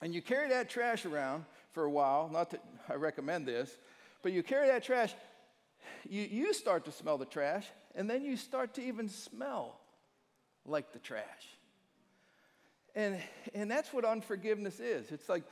And 0.00 0.14
you 0.14 0.22
carry 0.22 0.48
that 0.48 0.68
trash 0.68 1.06
around 1.06 1.44
for 1.72 1.84
a 1.84 1.90
while, 1.90 2.28
not 2.32 2.50
that 2.50 2.64
I 2.88 2.94
recommend 2.94 3.46
this, 3.46 3.76
but 4.22 4.32
you 4.32 4.42
carry 4.42 4.68
that 4.68 4.82
trash 4.82 5.14
you, 6.08 6.22
you 6.22 6.52
start 6.52 6.84
to 6.86 6.92
smell 6.92 7.18
the 7.18 7.24
trash, 7.24 7.66
and 7.94 8.08
then 8.08 8.24
you 8.24 8.36
start 8.36 8.74
to 8.74 8.82
even 8.82 9.08
smell 9.08 9.78
like 10.66 10.92
the 10.92 10.98
trash. 10.98 11.24
And, 12.94 13.18
and 13.54 13.70
that's 13.70 13.92
what 13.92 14.04
unforgiveness 14.04 14.80
is. 14.80 15.10
It's 15.10 15.28
like 15.28 15.44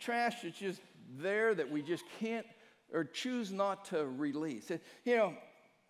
trash 0.00 0.42
that's 0.42 0.58
just 0.58 0.80
there 1.18 1.54
that 1.54 1.70
we 1.70 1.82
just 1.82 2.04
can't 2.20 2.46
or 2.92 3.04
choose 3.04 3.50
not 3.52 3.84
to 3.86 4.06
release. 4.06 4.70
You 5.04 5.16
know, 5.16 5.34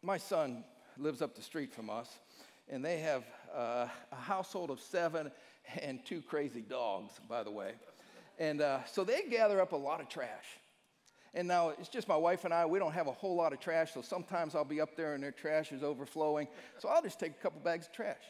my 0.03 0.17
son 0.17 0.65
lives 0.97 1.23
up 1.23 1.37
the 1.37 1.43
street 1.43 1.73
from 1.73 1.91
us, 1.91 2.09
and 2.69 2.85
they 2.85 2.99
have 2.99 3.25
uh, 3.55 3.89
a 4.13 4.17
household 4.17 4.71
of 4.71 4.81
seven 4.81 5.31
and 5.83 6.05
two 6.05 6.23
crazy 6.23 6.61
dogs, 6.63 7.15
by 7.29 7.43
the 7.43 7.51
way. 7.51 7.73
And 8.39 8.61
uh, 8.61 8.85
so 8.85 9.05
they 9.05 9.23
gather 9.23 9.61
up 9.61 9.73
a 9.73 9.77
lot 9.77 10.01
of 10.01 10.09
trash. 10.09 10.47
And 11.35 11.47
now 11.47 11.71
it's 11.71 11.89
just 11.89 12.09
my 12.09 12.17
wife 12.17 12.45
and 12.45 12.55
I. 12.55 12.65
We 12.67 12.79
don't 12.79 12.93
have 12.93 13.07
a 13.07 13.13
whole 13.13 13.37
lot 13.37 13.53
of 13.53 13.61
trash, 13.61 13.93
so 13.93 14.03
sometimes 14.03 14.55
I'll 14.55 14.65
be 14.65 14.81
up 14.81 14.97
there 14.97 15.15
and 15.15 15.23
their 15.23 15.33
trash 15.33 15.73
is 15.73 15.83
overflowing. 15.83 16.49
So 16.79 16.89
I'll 16.89 17.03
just 17.03 17.21
take 17.21 17.33
a 17.33 17.43
couple 17.43 17.61
bags 17.61 17.87
of 17.87 17.93
trash, 17.93 18.23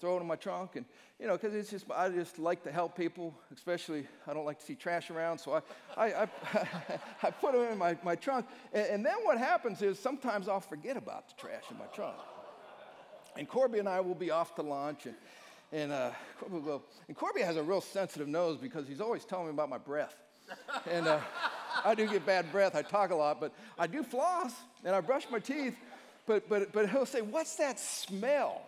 throw 0.00 0.18
it 0.18 0.20
in 0.20 0.26
my 0.26 0.36
trunk, 0.36 0.76
and 0.76 0.84
you 1.18 1.26
know, 1.26 1.36
because 1.36 1.54
it's 1.54 1.70
just 1.70 1.90
I 1.90 2.10
just 2.10 2.38
like 2.38 2.62
to 2.64 2.70
help 2.70 2.96
people, 2.96 3.34
especially 3.52 4.06
I 4.26 4.34
don't 4.34 4.44
like 4.44 4.58
to 4.60 4.64
see 4.64 4.74
trash 4.74 5.10
around, 5.10 5.38
so 5.38 5.54
I 5.54 5.62
I, 5.96 6.22
I, 6.22 6.28
I 7.22 7.30
put 7.30 7.54
them 7.54 7.72
in 7.72 7.78
my, 7.78 7.96
my 8.04 8.14
trunk. 8.14 8.46
And, 8.72 8.86
and 8.86 9.06
then 9.06 9.16
what 9.22 9.38
happens 9.38 9.80
is 9.82 9.98
sometimes 9.98 10.48
I'll 10.48 10.60
forget 10.60 10.96
about 10.96 11.28
the 11.28 11.34
trash 11.40 11.64
in 11.70 11.78
my 11.78 11.86
trunk. 11.86 12.16
And 13.38 13.48
Corby 13.48 13.78
and 13.78 13.88
I 13.88 14.00
will 14.00 14.14
be 14.14 14.30
off 14.30 14.54
to 14.56 14.62
lunch 14.62 15.06
and. 15.06 15.14
And, 15.70 15.92
uh, 15.92 16.12
Corby 16.40 16.60
will, 16.60 16.82
and 17.08 17.16
Corby 17.16 17.42
has 17.42 17.56
a 17.56 17.62
real 17.62 17.82
sensitive 17.82 18.26
nose 18.26 18.56
because 18.56 18.88
he's 18.88 19.02
always 19.02 19.26
telling 19.26 19.48
me 19.48 19.50
about 19.50 19.68
my 19.68 19.76
breath. 19.76 20.16
And 20.90 21.06
uh, 21.06 21.20
I 21.84 21.94
do 21.94 22.06
get 22.08 22.24
bad 22.24 22.50
breath. 22.50 22.74
I 22.74 22.80
talk 22.80 23.10
a 23.10 23.14
lot, 23.14 23.38
but 23.38 23.52
I 23.78 23.86
do 23.86 24.02
floss 24.02 24.54
and 24.82 24.96
I 24.96 25.02
brush 25.02 25.26
my 25.30 25.38
teeth. 25.38 25.76
But, 26.26 26.48
but, 26.48 26.72
but 26.72 26.88
he'll 26.88 27.04
say, 27.04 27.20
What's 27.20 27.56
that 27.56 27.78
smell? 27.78 28.62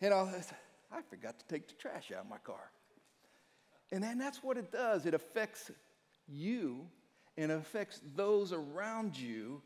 And 0.00 0.14
I'll 0.14 0.30
say, 0.30 0.54
I 0.92 1.00
forgot 1.02 1.38
to 1.38 1.46
take 1.46 1.66
the 1.66 1.74
trash 1.74 2.12
out 2.12 2.22
of 2.22 2.30
my 2.30 2.38
car. 2.38 2.70
And 3.90 4.02
then 4.02 4.18
that's 4.18 4.42
what 4.42 4.56
it 4.56 4.70
does 4.70 5.06
it 5.06 5.14
affects 5.14 5.70
you 6.28 6.86
and 7.36 7.50
affects 7.50 8.00
those 8.14 8.52
around 8.52 9.16
you. 9.16 9.60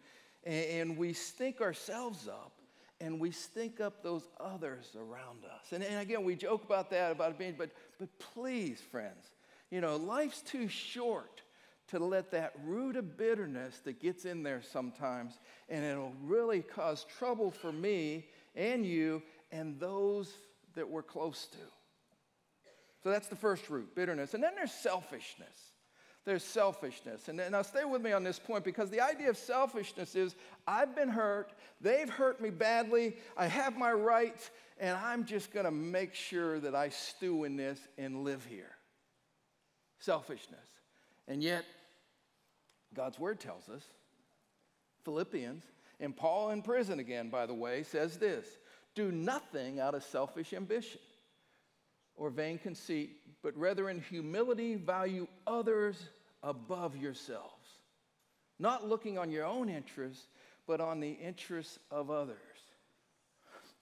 And, 0.45 0.97
we 0.97 1.13
stink 1.13 1.61
ourselves 1.61 2.29
up 2.29 2.53
and 3.01 3.21
we 3.21 3.31
stink 3.31 3.81
up 3.81 4.03
those 4.03 4.29
others 4.41 4.97
around 4.97 5.45
us. 5.45 5.73
And, 5.73 5.85
and 5.85 6.01
again, 6.01 6.25
we 6.25 6.35
joke 6.35 6.65
about 6.65 6.91
that, 6.91 7.13
about 7.13 7.39
being, 7.39 7.55
but, 7.57 7.71
but 7.99 8.09
please, 8.19 8.81
friends, 8.91 9.27
you 9.71 9.81
know, 9.81 9.97
life's 9.97 10.43
too 10.43 10.69
short 10.69 11.43
to 11.89 11.99
let 11.99 12.31
that 12.33 12.53
root 12.65 12.97
of 12.97 13.17
bitterness 13.17 13.81
that 13.85 14.01
gets 14.01 14.25
in 14.25 14.43
there 14.43 14.63
sometimes, 14.63 15.39
and 15.69 15.85
it'll 15.85 16.13
really 16.23 16.61
cause 16.61 17.07
trouble 17.19 17.51
for 17.51 17.73
me 17.73 18.27
and 18.55 18.85
you 18.85 19.23
and 19.53 19.79
those 19.81 20.33
that 20.75 20.89
we're 20.89 21.03
close 21.03 21.47
to. 21.47 21.59
So 23.03 23.11
that's 23.11 23.29
the 23.29 23.37
first 23.37 23.71
root, 23.71 23.95
bitterness. 23.95 24.35
And 24.35 24.43
then 24.43 24.53
there's 24.55 24.73
selfishness. 24.73 25.73
There's 26.29 26.45
selfishness. 26.45 27.29
And 27.29 27.41
now 27.51 27.63
stay 27.63 27.87
with 27.87 28.03
me 28.03 28.13
on 28.13 28.23
this 28.23 28.39
point 28.39 28.63
because 28.63 28.91
the 28.91 29.01
idea 29.01 29.31
of 29.31 29.39
selfishness 29.39 30.15
is 30.15 30.37
I've 30.67 30.95
been 30.95 31.09
hurt, 31.09 31.55
they've 31.81 32.11
hurt 32.11 32.39
me 32.39 32.51
badly, 32.51 33.17
I 33.35 33.47
have 33.47 33.79
my 33.79 33.93
rights, 33.93 34.51
and 34.79 34.95
I'm 34.95 35.25
just 35.25 35.55
to 35.65 35.71
make 35.71 36.13
sure 36.13 36.61
that 36.61 36.75
I 36.75 36.91
stew 36.91 37.45
in 37.45 37.57
this 37.57 37.81
and 37.97 38.25
live 38.25 38.45
here. 38.45 38.77
Selfishness. 40.01 40.67
And 41.29 41.43
yet, 41.43 41.65
God's 42.93 43.19
word 43.19 43.41
tells 43.41 43.67
us, 43.71 43.85
Philippians, 45.07 45.65
and 45.99 46.15
Paul 46.15 46.51
in 46.51 46.61
prison 46.61 46.99
again, 46.99 47.31
by 47.31 47.47
the 47.47 47.55
way, 47.55 47.85
says 47.85 48.19
this 48.19 48.45
do 48.95 49.11
nothing 49.11 49.81
out 49.81 49.95
of 49.95 50.05
selfish 50.05 50.53
ambition 50.53 51.01
or 52.17 52.29
vain 52.29 52.59
conceit, 52.59 53.17
but 53.43 53.57
rather 53.57 53.89
in 53.89 54.01
humility 54.01 54.75
value 54.75 55.27
others 55.47 56.09
above 56.43 56.97
yourselves, 56.97 57.69
not 58.59 58.89
looking 58.89 59.19
on 59.19 59.31
your 59.31 59.45
own 59.45 59.69
interests, 59.69 60.27
but 60.67 60.81
on 60.81 61.01
the 61.01 61.13
interests 61.13 61.79
of 61.91 62.11
others. 62.11 62.37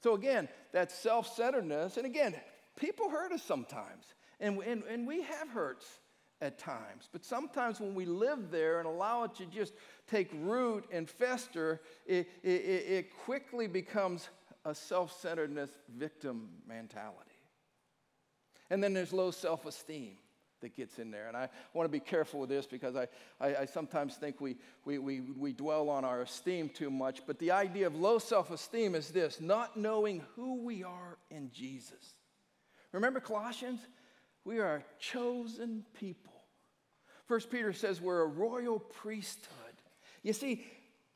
So, 0.02 0.14
again, 0.14 0.48
that 0.72 0.92
self 0.92 1.34
centeredness, 1.34 1.96
and 1.96 2.06
again, 2.06 2.34
people 2.76 3.10
hurt 3.10 3.32
us 3.32 3.42
sometimes, 3.42 4.14
and, 4.40 4.58
and, 4.62 4.82
and 4.88 5.06
we 5.06 5.22
have 5.22 5.48
hurts 5.48 5.86
at 6.40 6.58
times. 6.58 7.08
But 7.10 7.24
sometimes 7.24 7.80
when 7.80 7.94
we 7.94 8.04
live 8.04 8.50
there 8.50 8.78
and 8.78 8.86
allow 8.86 9.24
it 9.24 9.34
to 9.36 9.46
just 9.46 9.72
take 10.06 10.30
root 10.34 10.84
and 10.92 11.08
fester, 11.08 11.80
it, 12.06 12.28
it, 12.42 12.48
it 12.48 13.16
quickly 13.24 13.66
becomes 13.66 14.28
a 14.64 14.74
self 14.74 15.18
centeredness 15.20 15.70
victim 15.96 16.48
mentality. 16.68 17.25
And 18.70 18.82
then 18.82 18.92
there's 18.92 19.12
low 19.12 19.30
self 19.30 19.66
esteem 19.66 20.16
that 20.60 20.74
gets 20.74 20.98
in 20.98 21.10
there. 21.10 21.28
And 21.28 21.36
I 21.36 21.48
want 21.74 21.86
to 21.86 21.92
be 21.92 22.00
careful 22.00 22.40
with 22.40 22.48
this 22.48 22.66
because 22.66 22.96
I, 22.96 23.08
I, 23.40 23.56
I, 23.56 23.64
sometimes 23.66 24.14
think 24.14 24.40
we, 24.40 24.56
we, 24.84 24.98
we, 24.98 25.20
we 25.20 25.52
dwell 25.52 25.88
on 25.88 26.04
our 26.04 26.22
esteem 26.22 26.68
too 26.68 26.90
much. 26.90 27.20
But 27.26 27.38
the 27.38 27.50
idea 27.50 27.86
of 27.86 27.94
low 27.94 28.18
self 28.18 28.50
esteem 28.50 28.94
is 28.94 29.10
this 29.10 29.40
not 29.40 29.76
knowing 29.76 30.22
who 30.34 30.62
we 30.62 30.82
are 30.82 31.18
in 31.30 31.50
Jesus. 31.52 32.14
Remember 32.92 33.20
Colossians? 33.20 33.80
We 34.44 34.58
are 34.58 34.76
a 34.76 34.84
chosen 34.98 35.84
people. 35.98 36.32
First 37.26 37.50
Peter 37.50 37.72
says 37.72 38.00
we're 38.00 38.22
a 38.22 38.26
royal 38.26 38.78
priesthood. 38.78 39.52
You 40.22 40.32
see, 40.32 40.64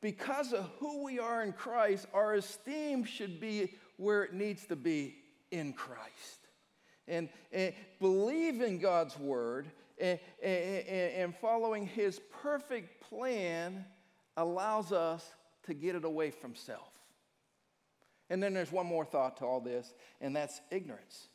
because 0.00 0.52
of 0.52 0.68
who 0.78 1.04
we 1.04 1.18
are 1.18 1.42
in 1.42 1.52
Christ, 1.52 2.06
our 2.12 2.34
esteem 2.34 3.04
should 3.04 3.40
be 3.40 3.74
where 3.96 4.24
it 4.24 4.34
needs 4.34 4.66
to 4.66 4.76
be 4.76 5.16
in 5.50 5.72
Christ. 5.72 6.39
And, 7.10 7.28
and 7.52 7.74
believing 8.00 8.78
God's 8.78 9.18
word 9.18 9.66
and, 10.00 10.18
and, 10.42 10.86
and 10.86 11.36
following 11.36 11.86
his 11.86 12.20
perfect 12.42 13.02
plan 13.08 13.84
allows 14.36 14.92
us 14.92 15.28
to 15.64 15.74
get 15.74 15.94
it 15.94 16.04
away 16.04 16.30
from 16.30 16.54
self. 16.54 16.88
And 18.30 18.42
then 18.42 18.54
there's 18.54 18.72
one 18.72 18.86
more 18.86 19.04
thought 19.04 19.38
to 19.38 19.44
all 19.44 19.60
this, 19.60 19.92
and 20.20 20.34
that's 20.34 20.60
ignorance. 20.70 21.26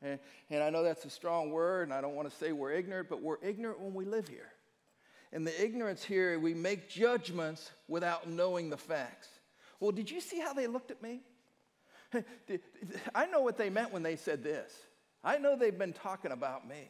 And, 0.00 0.18
and 0.50 0.62
I 0.62 0.70
know 0.70 0.82
that's 0.82 1.04
a 1.04 1.10
strong 1.10 1.50
word, 1.50 1.82
and 1.82 1.92
I 1.92 2.00
don't 2.00 2.14
want 2.14 2.30
to 2.30 2.36
say 2.36 2.52
we're 2.52 2.72
ignorant, 2.72 3.08
but 3.08 3.20
we're 3.20 3.42
ignorant 3.42 3.80
when 3.80 3.92
we 3.92 4.06
live 4.06 4.26
here. 4.28 4.50
And 5.32 5.46
the 5.46 5.62
ignorance 5.62 6.02
here, 6.02 6.38
we 6.38 6.54
make 6.54 6.88
judgments 6.88 7.70
without 7.86 8.28
knowing 8.28 8.70
the 8.70 8.78
facts. 8.78 9.28
Well, 9.78 9.92
did 9.92 10.10
you 10.10 10.22
see 10.22 10.40
how 10.40 10.54
they 10.54 10.66
looked 10.66 10.90
at 10.90 11.02
me? 11.02 11.20
I 13.14 13.26
know 13.26 13.42
what 13.42 13.58
they 13.58 13.68
meant 13.68 13.92
when 13.92 14.02
they 14.02 14.16
said 14.16 14.42
this. 14.42 14.72
I 15.24 15.38
know 15.38 15.56
they've 15.56 15.76
been 15.76 15.92
talking 15.92 16.32
about 16.32 16.68
me. 16.68 16.88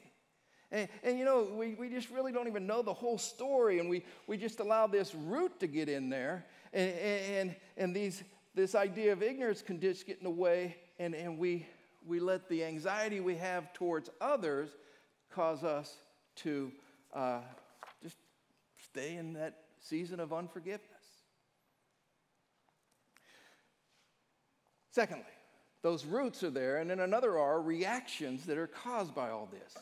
And, 0.70 0.88
and, 1.02 1.18
you 1.18 1.24
know, 1.24 1.48
we, 1.56 1.74
we 1.74 1.88
just 1.88 2.10
really 2.10 2.30
don't 2.30 2.46
even 2.46 2.66
know 2.66 2.82
the 2.82 2.92
whole 2.92 3.16
story, 3.16 3.78
and 3.78 3.88
we, 3.88 4.04
we 4.26 4.36
just 4.36 4.60
allow 4.60 4.86
this 4.86 5.14
root 5.14 5.58
to 5.60 5.66
get 5.66 5.88
in 5.88 6.10
there, 6.10 6.44
and, 6.74 6.90
and, 6.90 7.56
and 7.78 7.96
these, 7.96 8.22
this 8.54 8.74
idea 8.74 9.12
of 9.12 9.22
ignorance 9.22 9.62
can 9.62 9.80
just 9.80 10.06
get 10.06 10.18
in 10.18 10.24
the 10.24 10.30
way, 10.30 10.76
and, 10.98 11.14
and 11.14 11.38
we, 11.38 11.66
we 12.06 12.20
let 12.20 12.50
the 12.50 12.64
anxiety 12.64 13.20
we 13.20 13.36
have 13.36 13.72
towards 13.72 14.10
others 14.20 14.68
cause 15.30 15.64
us 15.64 15.96
to 16.36 16.70
uh, 17.14 17.40
just 18.02 18.16
stay 18.84 19.16
in 19.16 19.32
that 19.32 19.62
season 19.80 20.20
of 20.20 20.34
unforgiveness. 20.34 20.84
Secondly, 24.90 25.24
those 25.82 26.04
roots 26.04 26.42
are 26.42 26.50
there, 26.50 26.78
and 26.78 26.90
then 26.90 27.00
another 27.00 27.38
are 27.38 27.60
reactions 27.60 28.46
that 28.46 28.58
are 28.58 28.66
caused 28.66 29.14
by 29.14 29.30
all 29.30 29.48
this. 29.50 29.76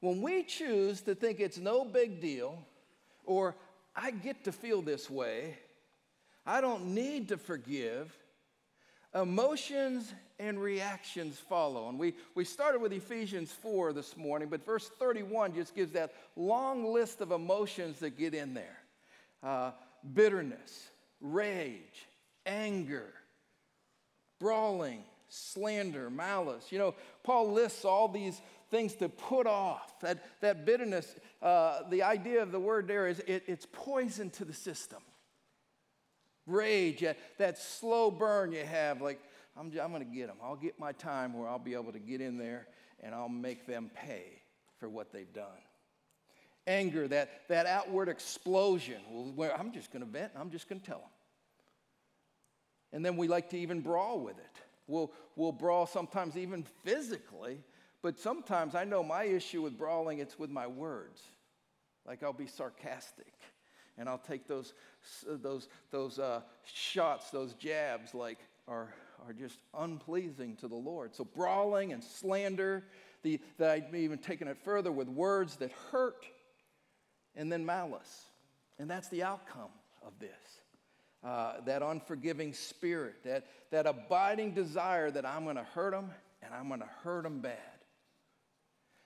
When 0.00 0.20
we 0.20 0.42
choose 0.42 1.00
to 1.02 1.14
think 1.14 1.40
it's 1.40 1.58
no 1.58 1.84
big 1.84 2.20
deal, 2.20 2.58
or 3.24 3.54
I 3.94 4.10
get 4.10 4.44
to 4.44 4.52
feel 4.52 4.82
this 4.82 5.08
way, 5.08 5.58
I 6.44 6.60
don't 6.60 6.94
need 6.94 7.28
to 7.28 7.36
forgive, 7.36 8.14
emotions 9.14 10.12
and 10.38 10.60
reactions 10.60 11.38
follow. 11.38 11.88
And 11.88 11.98
we, 11.98 12.14
we 12.34 12.44
started 12.44 12.80
with 12.80 12.92
Ephesians 12.92 13.52
4 13.52 13.92
this 13.92 14.16
morning, 14.16 14.48
but 14.48 14.64
verse 14.66 14.88
31 14.98 15.54
just 15.54 15.74
gives 15.74 15.92
that 15.92 16.12
long 16.36 16.92
list 16.92 17.20
of 17.20 17.30
emotions 17.30 18.00
that 18.00 18.18
get 18.18 18.34
in 18.34 18.54
there 18.54 18.78
uh, 19.42 19.72
bitterness, 20.14 20.88
rage, 21.20 22.08
anger, 22.44 23.12
brawling, 24.42 25.04
slander, 25.28 26.10
malice. 26.10 26.70
You 26.70 26.78
know, 26.78 26.94
Paul 27.22 27.52
lists 27.52 27.84
all 27.84 28.08
these 28.08 28.42
things 28.70 28.94
to 28.96 29.08
put 29.08 29.46
off. 29.46 30.00
That, 30.00 30.22
that 30.40 30.66
bitterness, 30.66 31.14
uh, 31.40 31.88
the 31.88 32.02
idea 32.02 32.42
of 32.42 32.50
the 32.50 32.58
word 32.58 32.88
there 32.88 33.06
is 33.06 33.20
it, 33.20 33.44
it's 33.46 33.66
poison 33.72 34.30
to 34.30 34.44
the 34.44 34.52
system. 34.52 35.00
Rage, 36.44 37.04
that 37.38 37.56
slow 37.56 38.10
burn 38.10 38.50
you 38.50 38.64
have, 38.64 39.00
like, 39.00 39.20
I'm, 39.56 39.66
I'm 39.80 39.92
going 39.92 40.04
to 40.04 40.16
get 40.16 40.26
them. 40.26 40.36
I'll 40.42 40.56
get 40.56 40.78
my 40.78 40.90
time 40.92 41.38
where 41.38 41.48
I'll 41.48 41.58
be 41.58 41.74
able 41.74 41.92
to 41.92 42.00
get 42.00 42.20
in 42.20 42.36
there 42.36 42.66
and 43.00 43.14
I'll 43.14 43.28
make 43.28 43.66
them 43.66 43.90
pay 43.94 44.42
for 44.80 44.88
what 44.88 45.12
they've 45.12 45.32
done. 45.32 45.46
Anger, 46.66 47.06
that, 47.08 47.42
that 47.48 47.66
outward 47.66 48.08
explosion, 48.08 49.00
where 49.36 49.56
I'm 49.56 49.72
just 49.72 49.92
going 49.92 50.04
to 50.04 50.10
vent 50.10 50.32
I'm 50.36 50.50
just 50.50 50.68
going 50.68 50.80
to 50.80 50.86
tell 50.86 50.98
them. 50.98 51.08
And 52.92 53.04
then 53.04 53.16
we 53.16 53.28
like 53.28 53.50
to 53.50 53.58
even 53.58 53.80
brawl 53.80 54.20
with 54.20 54.38
it. 54.38 54.60
We'll, 54.86 55.12
we'll 55.36 55.52
brawl 55.52 55.86
sometimes 55.86 56.36
even 56.36 56.64
physically 56.84 57.60
but 58.02 58.18
sometimes 58.18 58.74
I 58.74 58.84
know 58.84 59.04
my 59.04 59.24
issue 59.24 59.62
with 59.62 59.78
brawling, 59.78 60.18
it's 60.18 60.38
with 60.38 60.50
my 60.50 60.66
words. 60.66 61.22
Like 62.04 62.24
I'll 62.24 62.32
be 62.32 62.48
sarcastic 62.48 63.32
and 63.96 64.08
I'll 64.08 64.18
take 64.18 64.48
those, 64.48 64.74
those, 65.24 65.68
those 65.92 66.18
uh, 66.18 66.40
shots, 66.64 67.30
those 67.30 67.54
jabs, 67.54 68.12
like 68.12 68.40
are, 68.66 68.92
are 69.24 69.32
just 69.32 69.60
unpleasing 69.78 70.56
to 70.56 70.68
the 70.68 70.74
Lord. 70.74 71.14
So 71.14 71.24
brawling 71.24 71.92
and 71.92 72.02
slander, 72.02 72.82
the, 73.22 73.40
that 73.58 73.70
I've 73.70 73.94
even 73.94 74.18
taken 74.18 74.48
it 74.48 74.58
further 74.64 74.90
with 74.90 75.08
words 75.08 75.56
that 75.56 75.70
hurt, 75.92 76.26
and 77.36 77.52
then 77.52 77.64
malice. 77.64 78.24
And 78.80 78.90
that's 78.90 79.08
the 79.08 79.22
outcome 79.22 79.70
of 80.04 80.18
this. 80.18 80.61
Uh, 81.22 81.60
that 81.64 81.82
unforgiving 81.82 82.52
spirit, 82.52 83.14
that, 83.22 83.46
that 83.70 83.86
abiding 83.86 84.52
desire 84.52 85.08
that 85.08 85.24
I'm 85.24 85.44
going 85.44 85.54
to 85.54 85.62
hurt 85.62 85.92
them 85.92 86.10
and 86.42 86.52
I'm 86.52 86.66
going 86.66 86.80
to 86.80 86.88
hurt 87.04 87.22
them 87.22 87.40
bad. 87.40 87.56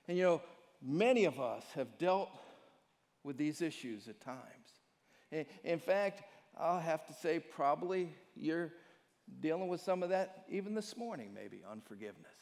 And 0.09 0.17
you 0.17 0.23
know, 0.23 0.43
many 0.83 1.27
of 1.27 1.39
us 1.39 1.65
have 1.75 1.99
dealt 1.99 2.31
with 3.23 3.37
these 3.37 3.61
issues 3.61 4.09
at 4.09 4.21
times. 4.21 4.41
In 5.65 5.79
fact, 5.79 6.23
I'll 6.59 6.81
have 6.81 7.07
to 7.07 7.13
say, 7.13 7.39
probably 7.39 8.15
you're 8.35 8.73
dealing 9.41 9.69
with 9.69 9.81
some 9.81 10.03
of 10.03 10.09
that 10.11 10.45
even 10.49 10.75
this 10.75 10.97
morning, 10.97 11.35
maybe 11.35 11.63
unforgiveness 11.71 12.37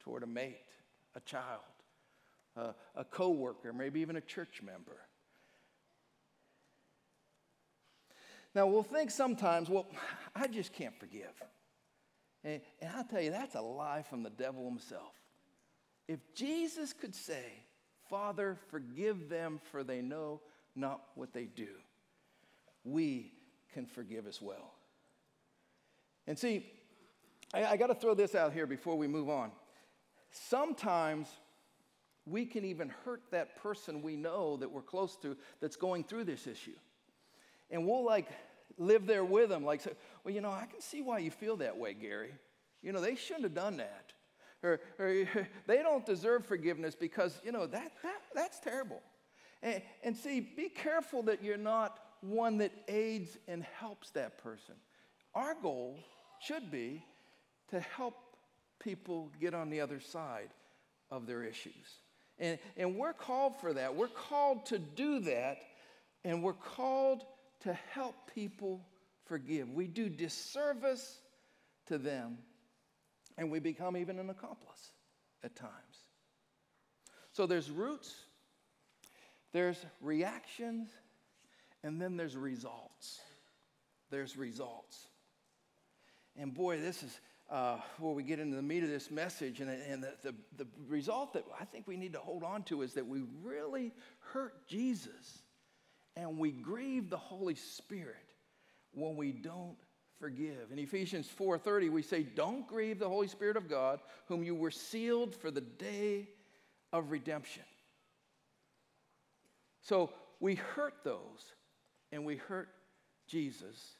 toward 0.00 0.22
a 0.22 0.26
mate, 0.26 0.58
a 1.16 1.20
child, 1.20 1.62
a, 2.56 2.74
a 2.94 3.04
coworker, 3.04 3.72
maybe 3.72 4.00
even 4.00 4.16
a 4.16 4.20
church 4.20 4.60
member. 4.62 4.98
Now, 8.54 8.66
we'll 8.66 8.82
think 8.82 9.10
sometimes, 9.10 9.68
well, 9.68 9.86
I 10.34 10.46
just 10.46 10.72
can't 10.72 10.98
forgive. 10.98 11.42
And, 12.44 12.60
and 12.80 12.90
I'll 12.96 13.04
tell 13.04 13.20
you, 13.20 13.30
that's 13.30 13.54
a 13.54 13.60
lie 13.60 14.02
from 14.02 14.22
the 14.22 14.30
devil 14.30 14.64
himself. 14.68 15.12
If 16.06 16.20
Jesus 16.34 16.92
could 16.92 17.14
say, 17.14 17.44
Father, 18.08 18.56
forgive 18.70 19.28
them, 19.28 19.60
for 19.70 19.84
they 19.84 20.00
know 20.00 20.40
not 20.74 21.02
what 21.14 21.32
they 21.32 21.44
do, 21.44 21.68
we 22.84 23.32
can 23.74 23.84
forgive 23.84 24.26
as 24.26 24.40
well. 24.40 24.72
And 26.26 26.38
see, 26.38 26.66
I, 27.52 27.66
I 27.66 27.76
got 27.76 27.88
to 27.88 27.94
throw 27.94 28.14
this 28.14 28.34
out 28.34 28.52
here 28.52 28.66
before 28.66 28.96
we 28.96 29.06
move 29.06 29.28
on. 29.28 29.50
Sometimes 30.30 31.28
we 32.26 32.44
can 32.44 32.64
even 32.64 32.90
hurt 33.04 33.22
that 33.30 33.56
person 33.62 34.02
we 34.02 34.16
know 34.16 34.56
that 34.58 34.70
we're 34.70 34.82
close 34.82 35.16
to 35.16 35.36
that's 35.60 35.76
going 35.76 36.04
through 36.04 36.24
this 36.24 36.46
issue. 36.46 36.76
And 37.70 37.86
we'll 37.86 38.04
like 38.04 38.28
live 38.78 39.06
there 39.06 39.24
with 39.24 39.48
them, 39.48 39.64
like, 39.64 39.82
well, 40.24 40.34
you 40.34 40.40
know, 40.40 40.50
I 40.50 40.66
can 40.66 40.80
see 40.80 41.02
why 41.02 41.18
you 41.18 41.30
feel 41.30 41.56
that 41.56 41.76
way, 41.76 41.94
Gary. 41.94 42.32
You 42.82 42.92
know, 42.92 43.00
they 43.00 43.16
shouldn't 43.16 43.44
have 43.44 43.54
done 43.54 43.78
that 43.78 44.12
or, 44.62 44.80
or 44.98 45.28
they 45.66 45.78
don't 45.78 46.04
deserve 46.04 46.46
forgiveness 46.46 46.94
because, 46.94 47.40
you 47.44 47.52
know, 47.52 47.66
that, 47.66 47.92
that, 48.02 48.22
that's 48.34 48.60
terrible. 48.60 49.02
And, 49.62 49.82
and 50.02 50.16
see, 50.16 50.40
be 50.40 50.68
careful 50.68 51.22
that 51.24 51.42
you're 51.42 51.56
not 51.56 51.98
one 52.20 52.58
that 52.58 52.72
aids 52.88 53.36
and 53.46 53.64
helps 53.78 54.10
that 54.10 54.38
person. 54.38 54.74
Our 55.34 55.54
goal 55.54 55.98
should 56.40 56.70
be 56.70 57.04
to 57.70 57.80
help 57.80 58.14
people 58.80 59.30
get 59.40 59.54
on 59.54 59.70
the 59.70 59.80
other 59.80 60.00
side 60.00 60.50
of 61.10 61.26
their 61.26 61.44
issues. 61.44 62.00
And, 62.38 62.58
and 62.76 62.96
we're 62.96 63.12
called 63.12 63.60
for 63.60 63.72
that. 63.72 63.94
We're 63.94 64.08
called 64.08 64.66
to 64.66 64.78
do 64.78 65.20
that, 65.20 65.58
and 66.24 66.42
we're 66.42 66.52
called 66.52 67.24
to 67.60 67.72
help 67.92 68.14
people 68.34 68.84
forgive. 69.26 69.70
We 69.70 69.86
do 69.86 70.08
disservice 70.08 71.20
to 71.86 71.98
them 71.98 72.38
and 73.36 73.50
we 73.50 73.60
become 73.60 73.96
even 73.96 74.18
an 74.18 74.30
accomplice 74.30 74.92
at 75.44 75.54
times. 75.54 75.72
So 77.32 77.46
there's 77.46 77.70
roots, 77.70 78.14
there's 79.52 79.78
reactions, 80.00 80.88
and 81.84 82.00
then 82.00 82.16
there's 82.16 82.36
results. 82.36 83.20
There's 84.10 84.36
results. 84.36 85.06
And 86.36 86.52
boy, 86.52 86.80
this 86.80 87.02
is 87.02 87.20
uh, 87.50 87.78
where 87.98 88.12
we 88.12 88.22
get 88.22 88.40
into 88.40 88.56
the 88.56 88.62
meat 88.62 88.82
of 88.82 88.88
this 88.88 89.10
message. 89.10 89.60
And, 89.60 89.70
and 89.70 90.02
the, 90.02 90.12
the, 90.22 90.34
the 90.56 90.66
result 90.88 91.34
that 91.34 91.44
I 91.60 91.64
think 91.64 91.86
we 91.86 91.96
need 91.96 92.14
to 92.14 92.18
hold 92.18 92.42
on 92.42 92.64
to 92.64 92.82
is 92.82 92.94
that 92.94 93.06
we 93.06 93.22
really 93.42 93.92
hurt 94.32 94.66
Jesus 94.66 95.42
and 96.18 96.36
we 96.36 96.50
grieve 96.50 97.10
the 97.10 97.16
Holy 97.16 97.54
Spirit 97.54 98.16
when 98.92 99.16
we 99.16 99.30
don't 99.30 99.76
forgive. 100.18 100.72
In 100.72 100.78
Ephesians 100.78 101.28
4:30 101.28 101.90
we 101.90 102.02
say 102.02 102.24
don't 102.24 102.66
grieve 102.66 102.98
the 102.98 103.08
Holy 103.08 103.28
Spirit 103.28 103.56
of 103.56 103.68
God 103.68 104.00
whom 104.26 104.42
you 104.42 104.54
were 104.54 104.72
sealed 104.72 105.34
for 105.34 105.50
the 105.50 105.60
day 105.60 106.28
of 106.92 107.12
redemption. 107.12 107.62
So 109.80 110.12
we 110.40 110.56
hurt 110.56 111.04
those 111.04 111.52
and 112.10 112.24
we 112.24 112.36
hurt 112.36 112.68
Jesus 113.28 113.94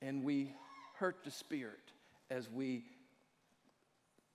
and 0.00 0.22
we 0.22 0.54
hurt 0.94 1.24
the 1.24 1.30
Spirit 1.30 1.92
as 2.30 2.48
we 2.48 2.84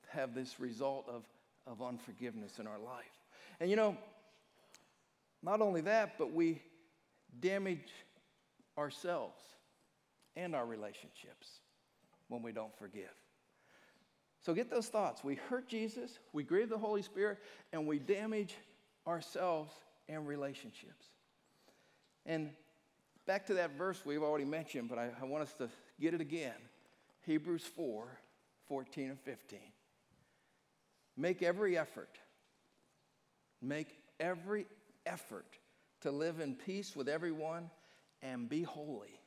have 0.09 0.35
this 0.35 0.59
result 0.59 1.07
of, 1.07 1.23
of 1.65 1.81
unforgiveness 1.81 2.59
in 2.59 2.67
our 2.67 2.79
life. 2.79 3.05
And 3.61 3.69
you 3.69 3.77
know, 3.77 3.97
not 5.41 5.61
only 5.61 5.81
that, 5.81 6.17
but 6.17 6.33
we 6.33 6.61
damage 7.39 7.91
ourselves 8.77 9.41
and 10.35 10.55
our 10.55 10.65
relationships 10.65 11.59
when 12.27 12.41
we 12.41 12.51
don't 12.51 12.75
forgive. 12.77 13.13
So 14.41 14.53
get 14.53 14.69
those 14.69 14.87
thoughts. 14.87 15.23
We 15.23 15.35
hurt 15.35 15.67
Jesus, 15.67 16.19
we 16.33 16.43
grieve 16.43 16.69
the 16.69 16.77
Holy 16.77 17.01
Spirit, 17.01 17.37
and 17.71 17.87
we 17.87 17.99
damage 17.99 18.55
ourselves 19.07 19.73
and 20.09 20.27
relationships. 20.27 21.05
And 22.25 22.49
back 23.25 23.45
to 23.47 23.53
that 23.55 23.77
verse 23.77 24.01
we've 24.05 24.23
already 24.23 24.45
mentioned, 24.45 24.89
but 24.89 24.97
I, 24.97 25.11
I 25.21 25.25
want 25.25 25.43
us 25.43 25.53
to 25.59 25.69
get 25.99 26.13
it 26.13 26.21
again. 26.21 26.53
Hebrews 27.25 27.63
4 27.63 28.05
14 28.67 29.09
and 29.09 29.19
15. 29.19 29.59
Make 31.15 31.43
every 31.43 31.77
effort, 31.77 32.17
make 33.61 33.99
every 34.19 34.65
effort 35.05 35.45
to 36.03 36.11
live 36.11 36.39
in 36.39 36.53
peace 36.53 36.95
with 36.95 37.09
everyone 37.09 37.69
and 38.21 38.47
be 38.47 38.63
holy. 38.63 39.19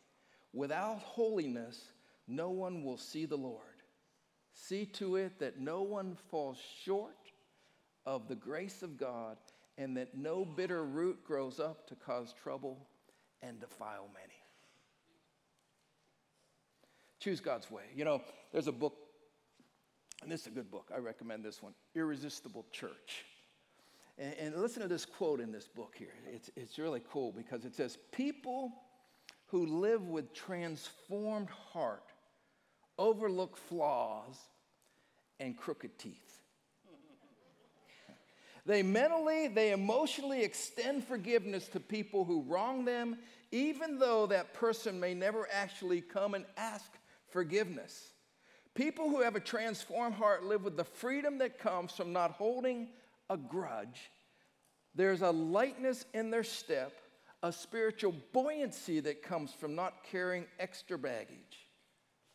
Without 0.52 0.98
holiness, 0.98 1.92
no 2.28 2.50
one 2.50 2.84
will 2.84 2.98
see 2.98 3.24
the 3.24 3.36
Lord. 3.36 3.62
See 4.52 4.86
to 4.86 5.16
it 5.16 5.38
that 5.38 5.58
no 5.58 5.82
one 5.82 6.16
falls 6.30 6.58
short 6.84 7.16
of 8.04 8.28
the 8.28 8.34
grace 8.34 8.82
of 8.82 8.96
God 8.98 9.36
and 9.78 9.96
that 9.96 10.16
no 10.16 10.44
bitter 10.44 10.84
root 10.84 11.24
grows 11.24 11.60
up 11.60 11.86
to 11.88 11.94
cause 11.94 12.34
trouble 12.42 12.86
and 13.42 13.60
defile 13.60 14.08
many. 14.14 14.34
Choose 17.20 17.40
God's 17.40 17.70
way. 17.70 17.84
You 17.94 18.04
know, 18.04 18.22
there's 18.52 18.68
a 18.68 18.72
book, 18.72 18.94
and 20.22 20.30
this 20.30 20.42
is 20.42 20.46
a 20.46 20.50
good 20.50 20.70
book. 20.70 20.90
I 20.94 20.98
recommend 20.98 21.42
this 21.44 21.62
one 21.62 21.74
Irresistible 21.94 22.66
Church. 22.70 23.24
And, 24.18 24.34
and 24.34 24.56
listen 24.56 24.82
to 24.82 24.88
this 24.88 25.04
quote 25.04 25.40
in 25.40 25.52
this 25.52 25.66
book 25.66 25.94
here. 25.96 26.14
It's, 26.32 26.50
it's 26.56 26.78
really 26.78 27.02
cool 27.10 27.32
because 27.32 27.64
it 27.64 27.74
says, 27.74 27.98
People 28.12 28.72
who 29.46 29.66
live 29.66 30.02
with 30.08 30.32
transformed 30.32 31.50
heart 31.50 32.02
overlook 32.98 33.56
flaws 33.56 34.36
and 35.38 35.56
crooked 35.56 35.98
teeth. 35.98 36.40
They 38.64 38.82
mentally, 38.82 39.46
they 39.46 39.70
emotionally 39.70 40.42
extend 40.42 41.04
forgiveness 41.04 41.68
to 41.68 41.78
people 41.78 42.24
who 42.24 42.42
wrong 42.42 42.84
them, 42.84 43.16
even 43.52 44.00
though 44.00 44.26
that 44.26 44.54
person 44.54 44.98
may 44.98 45.14
never 45.14 45.46
actually 45.52 46.00
come 46.00 46.34
and 46.34 46.44
ask 46.56 46.90
forgiveness. 47.28 48.08
People 48.74 49.08
who 49.08 49.20
have 49.20 49.36
a 49.36 49.40
transformed 49.40 50.16
heart 50.16 50.44
live 50.44 50.64
with 50.64 50.76
the 50.76 50.84
freedom 50.84 51.38
that 51.38 51.60
comes 51.60 51.92
from 51.92 52.12
not 52.12 52.32
holding 52.32 52.88
a 53.28 53.36
grudge. 53.36 54.10
There's 54.94 55.22
a 55.22 55.30
lightness 55.30 56.06
in 56.14 56.30
their 56.30 56.44
step, 56.44 56.92
a 57.42 57.52
spiritual 57.52 58.14
buoyancy 58.32 59.00
that 59.00 59.22
comes 59.22 59.52
from 59.52 59.74
not 59.74 60.04
carrying 60.10 60.46
extra 60.58 60.98
baggage. 60.98 61.68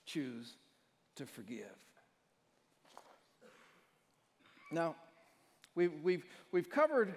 Choose 0.06 0.56
to 1.16 1.26
forgive. 1.26 1.66
Now, 4.72 4.96
we've, 5.76 5.94
we've, 6.02 6.26
we've 6.52 6.70
covered 6.70 7.16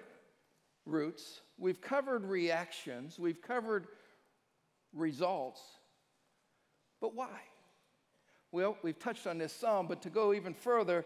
roots, 0.85 1.41
we've 1.57 1.79
covered 1.79 2.25
reactions, 2.25 3.17
we've 3.17 3.41
covered 3.41 3.87
results, 4.93 5.61
but 6.99 7.15
why? 7.15 7.39
Well, 8.51 8.77
we've 8.83 8.99
touched 8.99 9.27
on 9.27 9.37
this 9.37 9.53
some, 9.53 9.87
but 9.87 10.01
to 10.03 10.09
go 10.09 10.33
even 10.33 10.53
further, 10.53 11.05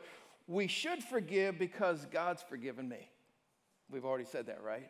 we 0.50 0.66
should 0.66 1.04
forgive 1.04 1.60
because 1.60 2.08
God's 2.12 2.42
forgiven 2.42 2.90
me. 2.90 3.08
We've 3.90 4.04
already 4.04 4.26
said 4.26 4.48
that, 4.48 4.64
right? 4.64 4.90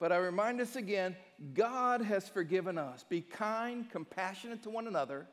But 0.00 0.12
I 0.12 0.16
remind 0.16 0.60
us 0.62 0.76
again 0.76 1.14
God 1.52 2.00
has 2.00 2.26
forgiven 2.28 2.78
us. 2.78 3.04
Be 3.08 3.20
kind, 3.20 3.88
compassionate 3.90 4.62
to 4.62 4.70
one 4.70 4.88
another, 4.88 5.26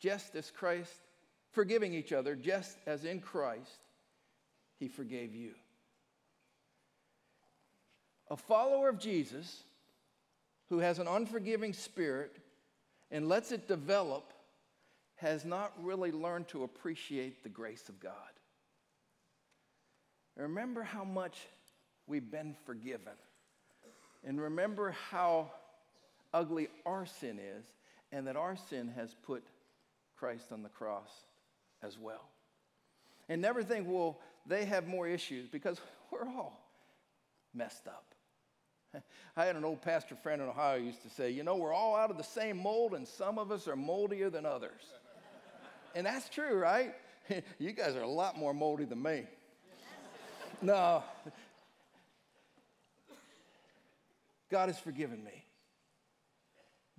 just 0.00 0.34
as 0.34 0.50
Christ, 0.50 0.92
forgiving 1.52 1.94
each 1.94 2.12
other, 2.12 2.34
just 2.34 2.76
as 2.84 3.04
in 3.04 3.20
Christ 3.20 3.78
he 4.80 4.88
forgave 4.88 5.32
you. 5.32 5.52
A 8.28 8.36
follower 8.36 8.88
of 8.88 8.98
Jesus 8.98 9.62
who 10.68 10.80
has 10.80 10.98
an 10.98 11.06
unforgiving 11.06 11.72
spirit 11.72 12.36
and 13.12 13.28
lets 13.28 13.52
it 13.52 13.68
develop 13.68 14.32
has 15.16 15.44
not 15.44 15.72
really 15.82 16.12
learned 16.12 16.48
to 16.48 16.64
appreciate 16.64 17.42
the 17.42 17.48
grace 17.48 17.88
of 17.88 17.98
God. 18.00 18.12
Remember 20.36 20.82
how 20.82 21.04
much 21.04 21.38
we've 22.06 22.30
been 22.30 22.54
forgiven. 22.64 23.14
And 24.24 24.40
remember 24.40 24.94
how 25.10 25.50
ugly 26.34 26.68
our 26.84 27.06
sin 27.06 27.38
is, 27.38 27.64
and 28.12 28.26
that 28.26 28.36
our 28.36 28.56
sin 28.68 28.92
has 28.96 29.14
put 29.22 29.44
Christ 30.16 30.52
on 30.52 30.62
the 30.62 30.68
cross 30.68 31.10
as 31.82 31.98
well. 31.98 32.28
And 33.28 33.40
never 33.40 33.62
think, 33.62 33.86
well, 33.88 34.18
they 34.46 34.64
have 34.64 34.86
more 34.86 35.06
issues 35.06 35.48
because 35.48 35.80
we're 36.10 36.26
all 36.26 36.60
messed 37.54 37.86
up. 37.86 38.14
I 39.36 39.44
had 39.44 39.56
an 39.56 39.64
old 39.64 39.82
pastor 39.82 40.16
friend 40.16 40.42
in 40.42 40.48
Ohio 40.48 40.76
used 40.76 41.02
to 41.02 41.10
say, 41.10 41.30
you 41.30 41.42
know, 41.42 41.56
we're 41.56 41.72
all 41.72 41.96
out 41.96 42.10
of 42.10 42.16
the 42.16 42.24
same 42.24 42.58
mold, 42.58 42.94
and 42.94 43.06
some 43.06 43.38
of 43.38 43.50
us 43.50 43.66
are 43.68 43.76
moldier 43.76 44.30
than 44.30 44.44
others. 44.44 44.82
And 45.96 46.06
that's 46.06 46.28
true, 46.28 46.58
right? 46.58 46.94
you 47.58 47.72
guys 47.72 47.96
are 47.96 48.02
a 48.02 48.08
lot 48.08 48.36
more 48.36 48.52
moldy 48.52 48.84
than 48.84 49.02
me. 49.02 49.22
no. 50.60 51.02
God 54.50 54.68
has 54.68 54.78
forgiven 54.78 55.24
me. 55.24 55.42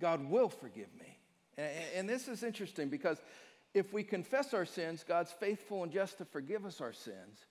God 0.00 0.28
will 0.28 0.48
forgive 0.48 0.92
me. 0.98 1.16
And, 1.56 1.72
and 1.94 2.08
this 2.08 2.26
is 2.26 2.42
interesting 2.42 2.88
because 2.88 3.22
if 3.72 3.92
we 3.92 4.02
confess 4.02 4.52
our 4.52 4.66
sins, 4.66 5.04
God's 5.06 5.30
faithful 5.30 5.84
and 5.84 5.92
just 5.92 6.18
to 6.18 6.24
forgive 6.24 6.66
us 6.66 6.80
our 6.80 6.92
sins. 6.92 7.46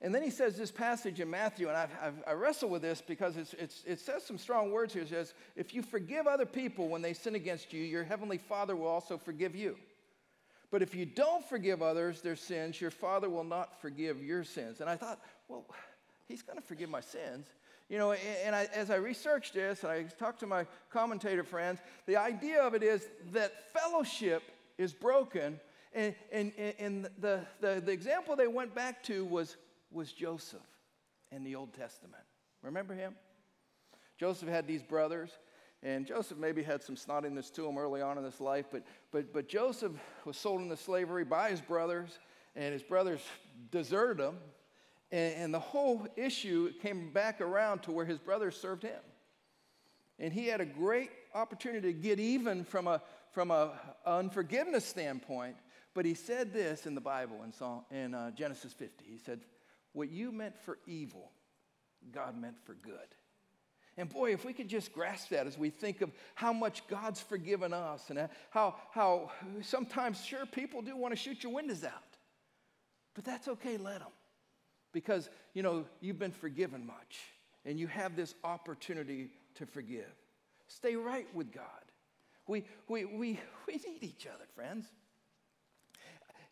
And 0.00 0.14
then 0.14 0.22
he 0.22 0.30
says 0.30 0.56
this 0.56 0.70
passage 0.70 1.18
in 1.18 1.28
Matthew, 1.28 1.68
and 1.68 1.76
I've, 1.76 1.90
I've, 2.00 2.22
i 2.26 2.32
wrestle 2.32 2.68
with 2.68 2.82
this 2.82 3.00
because 3.00 3.36
it's, 3.36 3.54
it's, 3.54 3.82
it 3.84 3.98
says 3.98 4.22
some 4.24 4.38
strong 4.38 4.70
words 4.70 4.92
here. 4.92 5.02
It 5.02 5.08
says, 5.08 5.34
If 5.56 5.74
you 5.74 5.82
forgive 5.82 6.26
other 6.26 6.46
people 6.46 6.88
when 6.88 7.02
they 7.02 7.14
sin 7.14 7.34
against 7.34 7.72
you, 7.72 7.82
your 7.82 8.04
heavenly 8.04 8.38
Father 8.38 8.76
will 8.76 8.88
also 8.88 9.18
forgive 9.18 9.56
you. 9.56 9.76
But 10.70 10.82
if 10.82 10.94
you 10.94 11.06
don't 11.06 11.44
forgive 11.44 11.82
others 11.82 12.20
their 12.20 12.36
sins, 12.36 12.80
your 12.80 12.90
Father 12.90 13.28
will 13.30 13.44
not 13.44 13.80
forgive 13.80 14.22
your 14.22 14.44
sins. 14.44 14.80
And 14.80 14.90
I 14.90 14.96
thought, 14.96 15.20
well, 15.48 15.64
he's 16.26 16.42
going 16.42 16.58
to 16.58 16.64
forgive 16.64 16.90
my 16.90 17.00
sins. 17.00 17.46
You 17.88 17.98
know, 17.98 18.12
and 18.12 18.56
I, 18.56 18.68
as 18.74 18.90
I 18.90 18.96
researched 18.96 19.54
this 19.54 19.82
and 19.82 19.92
I 19.92 20.04
talked 20.04 20.40
to 20.40 20.46
my 20.46 20.66
commentator 20.90 21.44
friends, 21.44 21.80
the 22.06 22.16
idea 22.16 22.62
of 22.62 22.74
it 22.74 22.82
is 22.82 23.06
that 23.32 23.72
fellowship 23.72 24.42
is 24.78 24.92
broken. 24.92 25.60
And, 25.92 26.14
and, 26.32 26.52
and 26.78 27.08
the, 27.20 27.40
the, 27.60 27.82
the 27.84 27.92
example 27.92 28.36
they 28.36 28.48
went 28.48 28.74
back 28.74 29.02
to 29.04 29.24
was, 29.24 29.56
was 29.92 30.12
Joseph 30.12 30.60
in 31.30 31.44
the 31.44 31.54
Old 31.54 31.72
Testament. 31.74 32.22
Remember 32.62 32.94
him? 32.94 33.14
Joseph 34.18 34.48
had 34.48 34.66
these 34.66 34.82
brothers, 34.82 35.30
and 35.84 36.06
Joseph 36.06 36.38
maybe 36.38 36.62
had 36.62 36.82
some 36.82 36.96
snottiness 36.96 37.52
to 37.52 37.66
him 37.68 37.76
early 37.76 38.00
on 38.00 38.16
in 38.16 38.24
his 38.24 38.40
life, 38.40 38.64
but, 38.72 38.82
but, 39.12 39.34
but 39.34 39.48
Joseph 39.48 39.92
was 40.24 40.38
sold 40.38 40.62
into 40.62 40.78
slavery 40.78 41.24
by 41.24 41.50
his 41.50 41.60
brothers, 41.60 42.18
and 42.56 42.72
his 42.72 42.82
brothers 42.82 43.20
deserted 43.70 44.18
him. 44.18 44.36
And, 45.12 45.34
and 45.34 45.54
the 45.54 45.60
whole 45.60 46.06
issue 46.16 46.72
came 46.80 47.12
back 47.12 47.42
around 47.42 47.82
to 47.82 47.92
where 47.92 48.06
his 48.06 48.18
brothers 48.18 48.56
served 48.56 48.82
him. 48.82 49.00
And 50.18 50.32
he 50.32 50.46
had 50.46 50.62
a 50.62 50.66
great 50.66 51.10
opportunity 51.34 51.92
to 51.92 51.98
get 51.98 52.18
even 52.18 52.64
from 52.64 52.86
a, 52.86 53.02
from 53.32 53.50
a 53.50 53.72
unforgiveness 54.06 54.86
standpoint. 54.86 55.56
But 55.92 56.06
he 56.06 56.14
said 56.14 56.52
this 56.54 56.86
in 56.86 56.94
the 56.94 57.00
Bible 57.00 57.42
in, 57.44 57.52
Psalm, 57.52 57.84
in 57.90 58.14
uh, 58.14 58.30
Genesis 58.30 58.72
50. 58.72 59.04
He 59.06 59.18
said, 59.18 59.40
What 59.92 60.10
you 60.10 60.32
meant 60.32 60.58
for 60.58 60.78
evil, 60.86 61.30
God 62.10 62.40
meant 62.40 62.56
for 62.64 62.74
good. 62.74 63.14
And 63.96 64.08
boy, 64.08 64.32
if 64.32 64.44
we 64.44 64.52
could 64.52 64.68
just 64.68 64.92
grasp 64.92 65.28
that 65.28 65.46
as 65.46 65.56
we 65.56 65.70
think 65.70 66.00
of 66.00 66.10
how 66.34 66.52
much 66.52 66.86
God's 66.88 67.20
forgiven 67.20 67.72
us 67.72 68.10
and 68.10 68.28
how, 68.50 68.74
how 68.90 69.30
sometimes, 69.62 70.24
sure, 70.24 70.46
people 70.46 70.82
do 70.82 70.96
want 70.96 71.12
to 71.12 71.16
shoot 71.16 71.42
your 71.42 71.52
windows 71.52 71.84
out. 71.84 71.92
But 73.14 73.24
that's 73.24 73.46
okay, 73.46 73.76
let 73.76 74.00
them. 74.00 74.08
Because, 74.92 75.30
you 75.54 75.62
know, 75.62 75.84
you've 76.00 76.18
been 76.18 76.32
forgiven 76.32 76.84
much 76.84 77.20
and 77.64 77.78
you 77.78 77.86
have 77.86 78.16
this 78.16 78.34
opportunity 78.42 79.30
to 79.54 79.66
forgive. 79.66 80.12
Stay 80.66 80.96
right 80.96 81.26
with 81.34 81.52
God. 81.52 81.64
We, 82.46 82.64
we, 82.88 83.04
we, 83.04 83.40
we 83.66 83.74
need 83.74 84.02
each 84.02 84.26
other, 84.26 84.44
friends. 84.54 84.86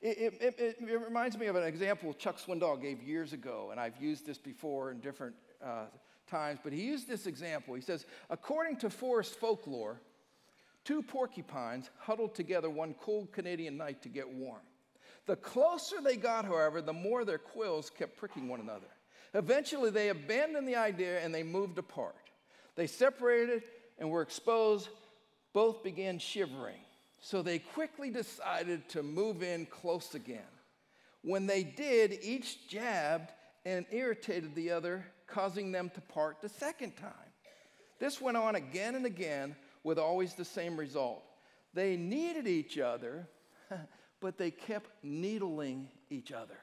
It, 0.00 0.18
it, 0.18 0.54
it, 0.58 0.76
it, 0.80 1.00
reminds 1.00 1.38
me 1.38 1.46
of 1.46 1.56
an 1.56 1.62
example 1.64 2.12
Chuck 2.14 2.38
Swindoll 2.38 2.80
gave 2.80 3.02
years 3.02 3.32
ago, 3.32 3.68
and 3.70 3.78
I've 3.78 4.00
used 4.00 4.26
this 4.26 4.38
before 4.38 4.90
in 4.90 4.98
different 4.98 5.36
uh, 5.64 5.84
times, 6.32 6.58
but 6.64 6.72
he 6.72 6.82
used 6.82 7.06
this 7.06 7.26
example. 7.26 7.74
He 7.74 7.82
says, 7.82 8.06
according 8.30 8.76
to 8.78 8.90
forest 8.90 9.38
folklore, 9.38 10.00
two 10.84 11.02
porcupines 11.02 11.90
huddled 11.98 12.34
together 12.34 12.70
one 12.70 12.94
cold 12.94 13.30
Canadian 13.32 13.76
night 13.76 14.02
to 14.02 14.08
get 14.08 14.28
warm. 14.28 14.62
The 15.26 15.36
closer 15.36 15.96
they 16.02 16.16
got, 16.16 16.44
however, 16.44 16.80
the 16.80 16.92
more 16.92 17.24
their 17.24 17.38
quills 17.38 17.90
kept 17.90 18.16
pricking 18.16 18.48
one 18.48 18.60
another. 18.60 18.88
Eventually, 19.34 19.90
they 19.90 20.08
abandoned 20.08 20.66
the 20.66 20.76
idea 20.76 21.20
and 21.20 21.34
they 21.34 21.42
moved 21.42 21.78
apart. 21.78 22.16
They 22.74 22.86
separated 22.86 23.62
and 23.98 24.10
were 24.10 24.22
exposed 24.22 24.88
both 25.52 25.82
began 25.82 26.18
shivering. 26.18 26.80
So 27.20 27.42
they 27.42 27.58
quickly 27.58 28.10
decided 28.10 28.88
to 28.90 29.02
move 29.02 29.42
in 29.42 29.66
close 29.66 30.14
again. 30.14 30.40
When 31.22 31.46
they 31.46 31.62
did, 31.62 32.18
each 32.22 32.68
jabbed 32.68 33.30
and 33.64 33.86
irritated 33.92 34.54
the 34.54 34.72
other, 34.72 35.06
causing 35.32 35.72
them 35.72 35.90
to 35.94 36.00
part 36.00 36.40
the 36.40 36.48
second 36.48 36.96
time. 36.96 37.10
This 37.98 38.20
went 38.20 38.36
on 38.36 38.54
again 38.54 38.94
and 38.94 39.06
again 39.06 39.56
with 39.82 39.98
always 39.98 40.34
the 40.34 40.44
same 40.44 40.76
result. 40.76 41.22
They 41.74 41.96
needed 41.96 42.46
each 42.46 42.78
other, 42.78 43.28
but 44.20 44.36
they 44.36 44.50
kept 44.50 44.90
needling 45.02 45.88
each 46.10 46.32
other. 46.32 46.58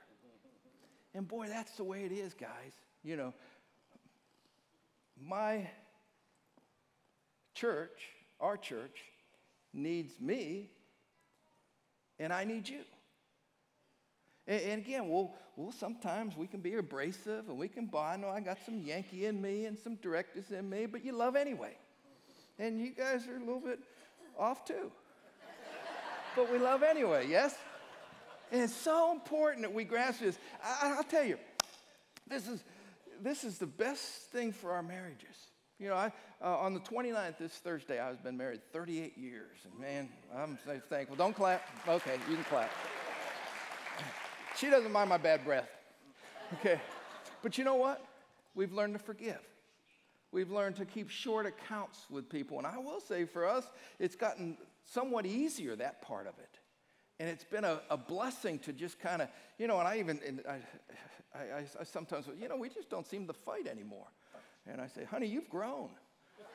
And 1.13 1.27
boy, 1.27 1.47
that's 1.47 1.71
the 1.73 1.83
way 1.83 2.03
it 2.03 2.11
is, 2.11 2.33
guys. 2.33 2.73
You 3.03 3.17
know, 3.17 3.33
my 5.19 5.67
church, 7.55 7.99
our 8.39 8.57
church, 8.57 8.99
needs 9.73 10.19
me, 10.19 10.69
and 12.19 12.31
I 12.31 12.43
need 12.43 12.69
you. 12.69 12.81
And, 14.49 14.61
and 14.63 14.81
again, 14.81 15.07
we'll, 15.07 15.31
sometimes 15.71 16.35
we 16.35 16.47
can 16.47 16.59
be 16.59 16.73
abrasive 16.73 17.47
and 17.47 17.57
we 17.57 17.69
can. 17.69 17.89
I 17.95 18.17
know 18.17 18.29
I 18.29 18.41
got 18.41 18.57
some 18.65 18.81
Yankee 18.81 19.27
in 19.27 19.39
me 19.39 19.65
and 19.65 19.77
some 19.77 19.95
directors 19.95 20.51
in 20.51 20.67
me, 20.69 20.87
but 20.87 21.05
you 21.05 21.13
love 21.13 21.37
anyway. 21.37 21.77
And 22.57 22.81
you 22.81 22.89
guys 22.89 23.27
are 23.27 23.37
a 23.37 23.39
little 23.39 23.61
bit 23.61 23.79
off 24.37 24.65
too. 24.65 24.91
but 26.35 26.51
we 26.51 26.57
love 26.57 26.83
anyway, 26.83 27.27
yes? 27.29 27.55
And 28.51 28.63
it's 28.63 28.75
so 28.75 29.11
important 29.11 29.61
that 29.61 29.73
we 29.73 29.83
grasp 29.83 30.21
this. 30.21 30.37
I, 30.63 30.95
will 30.95 31.03
tell 31.03 31.23
you, 31.23 31.37
this 32.27 32.47
is, 32.47 32.63
this 33.21 33.43
is 33.43 33.59
the 33.59 33.67
best 33.67 34.01
thing 34.31 34.51
for 34.51 34.71
our 34.71 34.81
marriages. 34.81 35.27
You 35.77 35.89
know, 35.89 35.95
I, 35.95 36.11
uh, 36.41 36.57
on 36.57 36.73
the 36.73 36.79
29th, 36.79 37.37
this 37.37 37.53
Thursday, 37.53 37.99
I've 37.99 38.23
been 38.23 38.35
married 38.35 38.61
38 38.73 39.17
years. 39.17 39.57
And 39.63 39.79
man, 39.79 40.09
I'm 40.35 40.57
so 40.65 40.81
thankful. 40.89 41.15
Don't 41.15 41.35
clap. 41.35 41.61
Okay, 41.87 42.17
you 42.27 42.35
can 42.35 42.43
clap. 42.45 42.71
She 44.59 44.69
doesn't 44.69 44.91
mind 44.91 45.09
my 45.09 45.17
bad 45.17 45.45
breath. 45.45 45.69
Okay. 46.55 46.81
But 47.41 47.57
you 47.57 47.63
know 47.63 47.75
what? 47.75 48.05
We've 48.55 48.73
learned 48.73 48.93
to 48.93 48.99
forgive. 48.99 49.39
We've 50.31 50.51
learned 50.51 50.75
to 50.77 50.85
keep 50.85 51.09
short 51.09 51.45
accounts 51.45 52.05
with 52.09 52.29
people. 52.29 52.57
And 52.57 52.67
I 52.67 52.77
will 52.77 52.99
say 52.99 53.23
for 53.23 53.47
us, 53.47 53.65
it's 53.99 54.15
gotten 54.15 54.57
somewhat 54.85 55.25
easier, 55.25 55.75
that 55.77 56.01
part 56.01 56.27
of 56.27 56.37
it. 56.39 56.59
And 57.19 57.29
it's 57.29 57.45
been 57.45 57.63
a, 57.63 57.79
a 57.89 57.95
blessing 57.95 58.59
to 58.59 58.73
just 58.73 58.99
kind 58.99 59.21
of, 59.21 59.29
you 59.57 59.67
know, 59.67 59.79
and 59.79 59.87
I 59.87 59.97
even, 59.99 60.19
and 60.27 60.41
I, 60.47 61.37
I, 61.37 61.65
I, 61.79 61.83
sometimes, 61.83 62.25
you 62.39 62.49
know, 62.49 62.57
we 62.57 62.67
just 62.69 62.89
don't 62.89 63.07
seem 63.07 63.27
to 63.27 63.33
fight 63.33 63.65
anymore. 63.65 64.07
And 64.67 64.81
I 64.81 64.87
say, 64.87 65.05
honey, 65.05 65.27
you've 65.27 65.49
grown. 65.49 65.89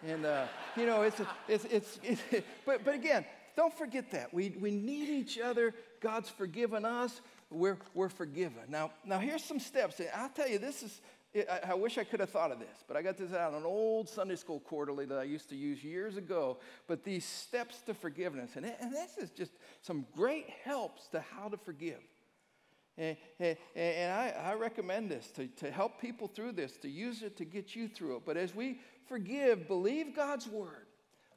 And, 0.06 0.26
uh, 0.26 0.46
you 0.76 0.84
know, 0.84 1.02
it's, 1.02 1.20
it's, 1.48 1.64
it's, 1.64 1.98
it's, 2.02 2.22
but, 2.66 2.84
but 2.84 2.94
again, 2.94 3.24
don't 3.56 3.76
forget 3.76 4.10
that. 4.10 4.34
We, 4.34 4.56
we 4.60 4.70
need 4.72 5.08
each 5.08 5.38
other. 5.38 5.74
God's 6.00 6.28
forgiven 6.28 6.84
us. 6.84 7.20
We're, 7.54 7.78
we're 7.94 8.08
forgiven. 8.08 8.62
Now, 8.68 8.90
now, 9.04 9.18
here's 9.18 9.44
some 9.44 9.60
steps. 9.60 10.00
I'll 10.14 10.28
tell 10.28 10.48
you, 10.48 10.58
this 10.58 10.82
is, 10.82 11.00
I, 11.36 11.70
I 11.70 11.74
wish 11.74 11.98
I 11.98 12.04
could 12.04 12.20
have 12.20 12.30
thought 12.30 12.52
of 12.52 12.58
this, 12.58 12.84
but 12.86 12.96
I 12.96 13.02
got 13.02 13.16
this 13.16 13.32
out 13.32 13.54
an 13.54 13.64
old 13.64 14.08
Sunday 14.08 14.36
school 14.36 14.60
quarterly 14.60 15.04
that 15.06 15.18
I 15.18 15.24
used 15.24 15.48
to 15.50 15.56
use 15.56 15.82
years 15.82 16.16
ago. 16.16 16.58
But 16.86 17.04
these 17.04 17.24
steps 17.24 17.80
to 17.82 17.94
forgiveness, 17.94 18.52
and, 18.56 18.66
and 18.80 18.92
this 18.92 19.16
is 19.18 19.30
just 19.30 19.52
some 19.82 20.06
great 20.14 20.48
helps 20.64 21.08
to 21.08 21.20
how 21.20 21.48
to 21.48 21.56
forgive. 21.56 22.00
And, 22.96 23.16
and, 23.40 23.56
and 23.74 24.12
I, 24.12 24.50
I, 24.50 24.54
recommend 24.54 25.10
this 25.10 25.26
to, 25.32 25.48
to 25.48 25.70
help 25.70 26.00
people 26.00 26.28
through 26.28 26.52
this, 26.52 26.76
to 26.78 26.88
use 26.88 27.22
it 27.22 27.36
to 27.38 27.44
get 27.44 27.74
you 27.74 27.88
through 27.88 28.18
it. 28.18 28.22
But 28.24 28.36
as 28.36 28.54
we 28.54 28.78
forgive, 29.08 29.66
believe 29.66 30.14
God's 30.14 30.46
word, 30.46 30.86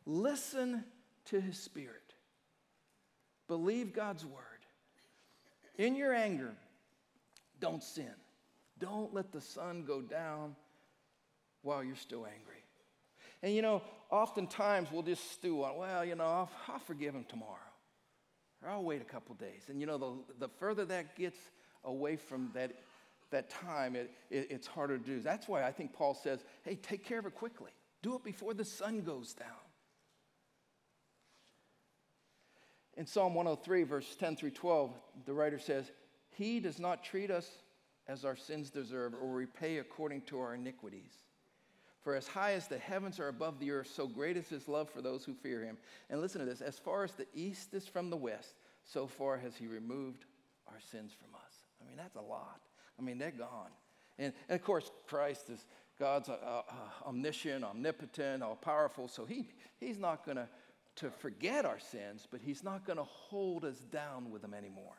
listen 0.05 0.83
to 1.25 1.41
his 1.41 1.57
spirit, 1.57 2.13
believe 3.47 3.91
God's 3.91 4.23
word. 4.23 4.46
In 5.77 5.95
your 5.95 6.13
anger, 6.13 6.53
don't 7.59 7.83
sin. 7.83 8.13
Don't 8.79 9.13
let 9.13 9.31
the 9.31 9.41
sun 9.41 9.83
go 9.85 10.01
down 10.01 10.55
while 11.61 11.83
you're 11.83 11.95
still 11.95 12.25
angry. 12.25 12.63
And 13.43 13.53
you 13.53 13.61
know, 13.61 13.81
oftentimes 14.09 14.89
we'll 14.91 15.03
just 15.03 15.31
stew 15.31 15.63
on, 15.63 15.77
well, 15.77 16.03
you 16.03 16.15
know, 16.15 16.25
I'll, 16.25 16.49
I'll 16.67 16.79
forgive 16.79 17.13
him 17.13 17.25
tomorrow. 17.27 17.57
Or 18.63 18.69
I'll 18.69 18.83
wait 18.83 19.01
a 19.01 19.05
couple 19.05 19.35
days. 19.35 19.65
And 19.69 19.79
you 19.79 19.85
know, 19.87 19.97
the, 19.97 20.47
the 20.47 20.49
further 20.59 20.85
that 20.85 21.15
gets 21.15 21.37
away 21.83 22.15
from 22.15 22.49
that, 22.53 22.71
that 23.29 23.49
time, 23.49 23.95
it, 23.95 24.11
it, 24.31 24.47
it's 24.49 24.67
harder 24.67 24.97
to 24.97 25.03
do. 25.03 25.19
That's 25.19 25.47
why 25.47 25.63
I 25.63 25.71
think 25.71 25.93
Paul 25.93 26.15
says, 26.15 26.43
hey, 26.63 26.75
take 26.75 27.03
care 27.03 27.19
of 27.19 27.25
it 27.25 27.35
quickly. 27.35 27.71
Do 28.01 28.15
it 28.15 28.23
before 28.23 28.53
the 28.53 28.65
sun 28.65 29.01
goes 29.01 29.33
down. 29.33 29.47
In 32.97 33.05
Psalm 33.05 33.35
103, 33.35 33.83
verse 33.83 34.15
10 34.15 34.35
through 34.35 34.51
12, 34.51 34.91
the 35.25 35.33
writer 35.33 35.59
says, 35.59 35.91
He 36.31 36.59
does 36.59 36.79
not 36.79 37.03
treat 37.03 37.29
us 37.29 37.49
as 38.07 38.25
our 38.25 38.35
sins 38.35 38.71
deserve 38.71 39.13
or 39.13 39.31
repay 39.31 39.77
according 39.77 40.21
to 40.21 40.39
our 40.39 40.55
iniquities. 40.55 41.13
For 42.01 42.15
as 42.15 42.27
high 42.27 42.53
as 42.53 42.67
the 42.67 42.77
heavens 42.77 43.19
are 43.19 43.27
above 43.27 43.59
the 43.59 43.69
earth, 43.71 43.91
so 43.93 44.07
great 44.07 44.35
is 44.35 44.49
his 44.49 44.67
love 44.67 44.89
for 44.89 45.01
those 45.01 45.23
who 45.25 45.33
fear 45.33 45.61
him. 45.61 45.77
And 46.09 46.21
listen 46.21 46.39
to 46.39 46.45
this 46.45 46.61
as 46.61 46.79
far 46.79 47.03
as 47.03 47.11
the 47.11 47.27
east 47.35 47.73
is 47.73 47.85
from 47.85 48.09
the 48.09 48.17
west, 48.17 48.55
so 48.83 49.05
far 49.05 49.37
has 49.37 49.55
he 49.55 49.67
removed 49.67 50.25
our 50.67 50.79
sins 50.91 51.11
from 51.13 51.35
us. 51.35 51.53
I 51.81 51.87
mean, 51.87 51.97
that's 51.97 52.15
a 52.15 52.21
lot. 52.21 52.61
I 52.97 53.03
mean, 53.03 53.19
they're 53.19 53.31
gone. 53.31 53.71
And, 54.17 54.33
and 54.49 54.59
of 54.59 54.65
course, 54.65 54.89
Christ 55.05 55.49
is 55.49 55.65
God's 55.99 56.29
uh, 56.29 56.37
uh, 56.43 56.61
omniscient, 57.05 57.63
omnipotent, 57.63 58.41
all 58.41 58.55
powerful, 58.55 59.07
so 59.07 59.25
he, 59.25 59.49
he's 59.79 59.99
not 59.99 60.25
going 60.25 60.37
to 60.37 60.47
to 60.97 61.09
forget 61.09 61.65
our 61.65 61.79
sins, 61.79 62.27
but 62.29 62.41
He's 62.41 62.63
not 62.63 62.85
going 62.85 62.97
to 62.97 63.03
hold 63.03 63.65
us 63.65 63.77
down 63.91 64.31
with 64.31 64.41
them 64.41 64.53
anymore. 64.53 64.95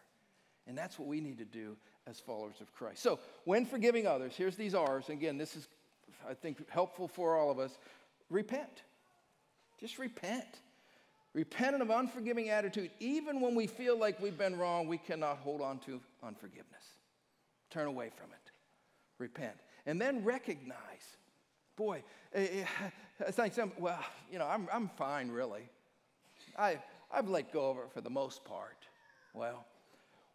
And 0.66 0.76
that's 0.76 0.98
what 0.98 1.08
we 1.08 1.20
need 1.20 1.38
to 1.38 1.44
do 1.44 1.76
as 2.06 2.20
followers 2.20 2.61
of 2.61 2.72
Christ. 2.74 3.02
So, 3.02 3.18
when 3.44 3.64
forgiving 3.64 4.06
others, 4.06 4.34
here's 4.37 4.56
these 4.56 4.74
R's. 4.74 5.08
Again, 5.08 5.38
this 5.38 5.56
is, 5.56 5.68
I 6.28 6.34
think, 6.34 6.68
helpful 6.70 7.08
for 7.08 7.37
all 7.37 7.50
of 7.50 7.58
us. 7.58 7.78
Repent. 8.30 8.82
Just 9.80 9.98
repent. 9.98 10.61
Repent 11.34 11.80
of 11.80 11.90
unforgiving 11.90 12.50
attitude. 12.50 12.90
Even 13.00 13.40
when 13.40 13.54
we 13.54 13.66
feel 13.66 13.98
like 13.98 14.20
we've 14.20 14.38
been 14.38 14.58
wrong, 14.58 14.88
we 14.88 14.98
cannot 14.98 15.38
hold 15.38 15.61
on 15.61 15.78
to 15.80 16.00
unforgiveness. 16.22 16.82
Turn 17.70 17.87
away 17.87 18.11
from 18.16 18.30
it. 18.30 18.50
Repent. 19.18 19.56
And 19.87 20.00
then 20.00 20.24
recognize 20.24 21.16
boy, 21.78 22.02
it's 22.34 23.38
like 23.38 23.54
some, 23.54 23.72
well, 23.78 24.04
you 24.30 24.38
know, 24.38 24.46
I'm, 24.46 24.68
I'm 24.70 24.90
fine 24.98 25.30
really. 25.30 25.62
I, 26.59 26.79
I've 27.11 27.29
let 27.29 27.53
go 27.53 27.71
of 27.71 27.77
it 27.79 27.92
for 27.92 28.01
the 28.01 28.11
most 28.11 28.44
part. 28.44 28.87
Well, 29.33 29.64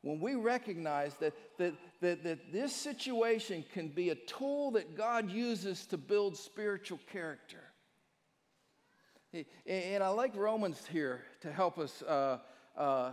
when 0.01 0.19
we 0.19 0.35
recognize 0.35 1.15
that, 1.15 1.33
that, 1.57 1.73
that, 2.01 2.23
that 2.23 2.51
this 2.51 2.75
situation 2.75 3.63
can 3.73 3.89
be 3.89 4.09
a 4.09 4.15
tool 4.15 4.71
that 4.71 4.95
God 4.97 5.29
uses 5.29 5.85
to 5.87 5.97
build 5.97 6.37
spiritual 6.37 6.99
character. 7.11 7.63
And 9.65 10.03
I 10.03 10.09
like 10.09 10.35
Romans 10.35 10.85
here 10.91 11.23
to 11.41 11.51
help 11.51 11.79
us 11.79 12.03
uh, 12.03 12.37
uh, 12.77 13.11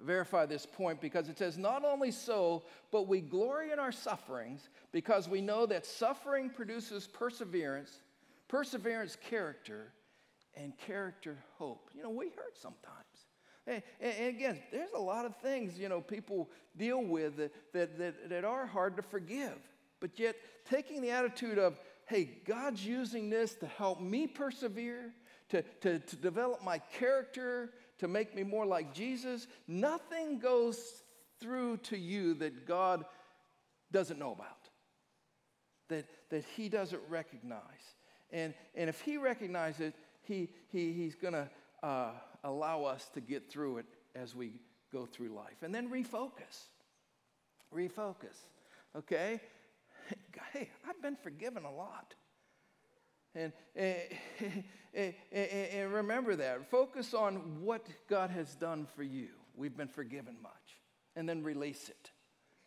verify 0.00 0.44
this 0.44 0.66
point 0.66 1.00
because 1.00 1.28
it 1.28 1.38
says, 1.38 1.56
Not 1.56 1.84
only 1.84 2.10
so, 2.10 2.64
but 2.90 3.08
we 3.08 3.20
glory 3.20 3.72
in 3.72 3.78
our 3.78 3.92
sufferings 3.92 4.68
because 4.90 5.28
we 5.28 5.40
know 5.40 5.64
that 5.66 5.86
suffering 5.86 6.50
produces 6.50 7.06
perseverance, 7.06 8.00
perseverance, 8.48 9.16
character, 9.16 9.92
and 10.56 10.76
character 10.86 11.36
hope. 11.58 11.90
You 11.94 12.02
know, 12.02 12.10
we 12.10 12.26
hurt 12.26 12.56
sometimes. 12.56 13.02
And, 13.66 13.82
and, 14.00 14.28
again, 14.28 14.60
there's 14.72 14.92
a 14.94 15.00
lot 15.00 15.24
of 15.24 15.36
things, 15.36 15.78
you 15.78 15.88
know, 15.88 16.00
people 16.00 16.50
deal 16.76 17.02
with 17.02 17.36
that, 17.36 17.52
that, 17.72 17.98
that, 17.98 18.28
that 18.28 18.44
are 18.44 18.66
hard 18.66 18.96
to 18.96 19.02
forgive. 19.02 19.56
But 20.00 20.18
yet, 20.18 20.34
taking 20.68 21.00
the 21.00 21.10
attitude 21.10 21.58
of, 21.58 21.78
hey, 22.06 22.40
God's 22.44 22.84
using 22.84 23.30
this 23.30 23.54
to 23.54 23.66
help 23.66 24.00
me 24.00 24.26
persevere, 24.26 25.12
to, 25.50 25.62
to, 25.82 26.00
to 26.00 26.16
develop 26.16 26.64
my 26.64 26.78
character, 26.78 27.70
to 27.98 28.08
make 28.08 28.34
me 28.34 28.42
more 28.42 28.66
like 28.66 28.92
Jesus, 28.92 29.46
nothing 29.68 30.40
goes 30.40 31.02
through 31.40 31.76
to 31.78 31.96
you 31.96 32.34
that 32.34 32.66
God 32.66 33.04
doesn't 33.92 34.18
know 34.18 34.32
about, 34.32 34.68
that, 35.88 36.06
that 36.30 36.44
He 36.56 36.68
doesn't 36.68 37.02
recognize. 37.08 37.60
And, 38.32 38.54
and 38.74 38.88
if 38.88 39.00
He 39.02 39.18
recognizes 39.18 39.80
it, 39.80 39.94
he, 40.22 40.50
he, 40.70 40.92
He's 40.92 41.14
going 41.14 41.34
to 41.34 41.48
uh, 41.82 42.10
allow 42.44 42.84
us 42.84 43.10
to 43.14 43.20
get 43.20 43.50
through 43.50 43.78
it 43.78 43.86
as 44.14 44.34
we 44.34 44.52
go 44.92 45.06
through 45.06 45.30
life. 45.30 45.62
And 45.62 45.74
then 45.74 45.90
refocus. 45.90 46.66
Refocus. 47.74 48.36
Okay? 48.96 49.40
Hey, 50.52 50.68
I've 50.86 51.00
been 51.00 51.16
forgiven 51.16 51.64
a 51.64 51.72
lot. 51.72 52.14
And, 53.34 53.52
and, 53.74 53.96
and, 54.92 55.14
and, 55.32 55.92
remember 55.94 56.36
that. 56.36 56.68
Focus 56.70 57.14
on 57.14 57.62
what 57.62 57.86
God 58.10 58.28
has 58.28 58.54
done 58.56 58.86
for 58.94 59.02
you. 59.02 59.28
We've 59.56 59.74
been 59.74 59.88
forgiven 59.88 60.36
much. 60.42 60.52
And 61.16 61.26
then 61.26 61.42
release 61.42 61.88
it. 61.88 62.10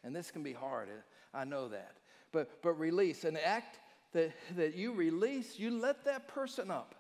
And 0.04 0.16
this 0.16 0.32
can 0.32 0.42
be 0.42 0.54
hard. 0.54 0.90
Eh? 0.90 1.38
I 1.38 1.44
know 1.44 1.68
that. 1.68 1.98
But, 2.32 2.64
but 2.64 2.74
release. 2.80 3.24
An 3.24 3.38
act 3.38 3.78
that, 4.14 4.32
that 4.56 4.76
you 4.76 4.92
release, 4.94 5.60
you 5.60 5.78
let 5.78 6.06
that 6.06 6.28
person 6.28 6.72
up 6.72 6.96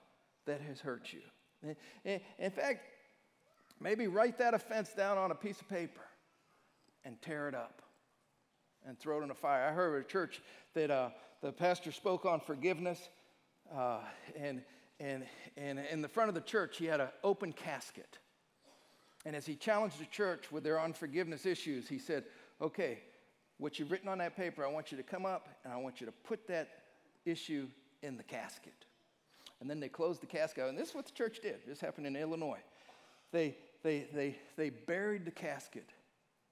that 0.46 0.62
has 0.62 0.80
hurt 0.80 1.12
you. 1.12 1.76
In 2.04 2.52
fact, 2.52 2.86
maybe 3.80 4.08
write 4.08 4.38
that 4.38 4.54
offense 4.54 4.94
down 4.94 5.18
on 5.18 5.32
a 5.32 5.36
piece 5.36 5.60
of 5.62 5.70
paper 5.70 6.02
and 7.04 7.22
tear 7.22 7.48
it 7.48 7.56
up 7.56 7.82
and 8.88 8.98
throw 9.00 9.20
it 9.20 9.24
in 9.24 9.32
a 9.32 9.36
fire. 9.36 9.68
I 9.68 9.72
heard 9.72 10.00
at 10.00 10.06
a 10.06 10.10
church 10.10 10.42
that 10.74 10.92
uh, 10.92 11.10
the 11.42 11.52
pastor 11.52 11.92
spoke 11.92 12.26
on 12.26 12.40
forgiveness, 12.40 13.10
uh, 13.76 14.00
and, 14.38 14.62
and, 15.00 15.26
and 15.58 15.80
in 15.80 16.02
the 16.02 16.08
front 16.08 16.30
of 16.30 16.36
the 16.36 16.42
church, 16.42 16.78
he 16.78 16.86
had 16.86 17.00
an 17.00 17.10
open 17.24 17.52
casket. 17.52 18.20
And 19.26 19.36
as 19.36 19.46
he 19.46 19.56
challenged 19.56 20.00
the 20.00 20.06
church 20.06 20.52
with 20.52 20.64
their 20.64 20.80
unforgiveness 20.80 21.46
issues, 21.46 21.90
he 21.90 21.98
said, 21.98 22.26
Okay, 22.62 23.00
what 23.58 23.80
you've 23.80 23.92
written 23.92 24.08
on 24.08 24.20
that 24.20 24.36
paper, 24.38 24.64
I 24.66 24.70
want 24.70 24.92
you 24.92 24.98
to 24.98 25.04
come 25.04 25.26
up 25.26 25.50
and 25.64 25.74
I 25.74 25.78
want 25.78 26.00
you 26.00 26.06
to 26.06 26.12
put 26.12 26.48
that 26.48 26.70
issue 27.26 27.68
in 28.02 28.18
the 28.18 28.24
casket. 28.24 28.86
And 29.66 29.70
then 29.72 29.80
they 29.80 29.90
closed 29.90 30.22
the 30.22 30.28
casket. 30.28 30.70
And 30.70 30.78
this 30.78 30.90
is 30.90 30.96
what 30.96 31.08
the 31.08 31.12
church 31.12 31.40
did. 31.42 31.56
This 31.66 31.82
happened 31.82 32.06
in 32.06 32.16
Illinois. 32.16 32.60
They, 33.32 33.58
they, 33.82 34.06
they, 34.14 34.36
they 34.58 34.70
buried 34.70 35.26
the 35.26 35.32
casket 35.32 35.90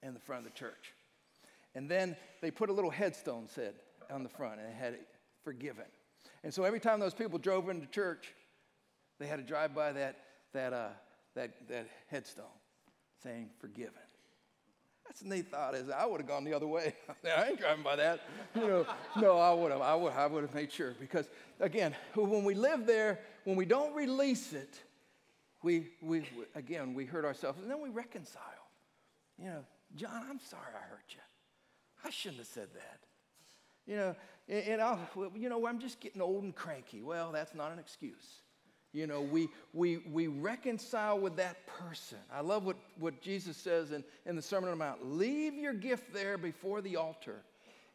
in 0.01 0.15
the 0.15 0.19
front 0.19 0.47
of 0.47 0.51
the 0.51 0.57
church. 0.57 0.95
And 1.75 1.87
then 1.87 2.15
they 2.41 2.49
put 2.49 2.71
a 2.71 2.73
little 2.73 2.89
headstone 2.89 3.47
said 3.47 3.75
on 4.11 4.23
the 4.23 4.29
front 4.29 4.61
and 4.61 4.67
it 4.67 4.73
had 4.73 4.93
it 4.93 5.07
forgiven. 5.43 5.85
And 6.43 6.51
so 6.51 6.63
every 6.63 6.79
time 6.79 6.99
those 6.99 7.13
people 7.13 7.37
drove 7.37 7.69
into 7.69 7.85
church, 7.85 8.33
they 9.19 9.27
had 9.27 9.37
to 9.37 9.45
drive 9.45 9.75
by 9.75 9.91
that, 9.91 10.17
that, 10.53 10.73
uh, 10.73 10.87
that, 11.35 11.51
that 11.69 11.85
headstone 12.07 12.45
saying 13.21 13.51
forgiven. 13.59 13.93
That's 15.13 15.23
neat 15.23 15.51
thought. 15.51 15.75
Is 15.75 15.91
I 15.91 16.07
would 16.07 16.21
have 16.21 16.27
gone 16.27 16.43
the 16.43 16.53
other 16.53 16.65
way. 16.65 16.95
I 17.37 17.49
ain't 17.49 17.59
driving 17.59 17.83
by 17.83 17.95
that. 17.97 18.21
You 18.55 18.67
know, 18.67 18.85
no, 19.21 19.37
I 19.37 19.53
would 19.53 19.71
have. 19.71 19.81
I 19.81 19.93
would. 19.93 20.13
I 20.13 20.25
would 20.25 20.41
have 20.41 20.55
made 20.55 20.71
sure 20.71 20.95
because 20.99 21.29
again, 21.59 21.95
when 22.15 22.43
we 22.43 22.55
live 22.55 22.87
there, 22.87 23.19
when 23.43 23.55
we 23.55 23.65
don't 23.65 23.93
release 23.93 24.53
it, 24.53 24.81
we 25.61 25.89
we 26.01 26.23
again 26.55 26.95
we 26.95 27.05
hurt 27.05 27.25
ourselves, 27.25 27.59
and 27.61 27.69
then 27.69 27.79
we 27.79 27.89
reconcile. 27.89 28.41
You 29.37 29.45
know, 29.45 29.65
John, 29.95 30.25
I'm 30.29 30.39
sorry 30.39 30.73
I 30.75 30.83
hurt 30.89 31.05
you. 31.09 31.21
I 32.03 32.09
shouldn't 32.09 32.39
have 32.39 32.47
said 32.47 32.69
that. 32.73 32.99
You 33.85 33.97
know, 33.97 34.15
and, 34.49 34.63
and 34.65 34.81
I'll, 34.81 34.99
you 35.35 35.49
know, 35.49 35.67
I'm 35.67 35.79
just 35.79 35.99
getting 35.99 36.21
old 36.21 36.43
and 36.43 36.55
cranky. 36.55 37.01
Well, 37.01 37.31
that's 37.31 37.53
not 37.53 37.71
an 37.71 37.79
excuse. 37.79 38.41
You 38.93 39.07
know, 39.07 39.21
we, 39.21 39.49
we, 39.73 39.97
we 39.97 40.27
reconcile 40.27 41.19
with 41.19 41.35
that 41.37 41.65
person. 41.65 42.19
I 42.31 42.41
love 42.41 42.63
what, 42.63 42.77
what 42.99 43.21
Jesus 43.21 43.57
says 43.57 43.91
in, 43.91 44.03
in 44.27 44.35
the 44.35 44.41
Sermon 44.41 44.69
on 44.69 44.77
the 44.77 44.85
Mount 44.85 45.05
leave 45.05 45.55
your 45.55 45.73
gift 45.73 46.13
there 46.13 46.37
before 46.37 46.81
the 46.81 46.95
altar 46.95 47.41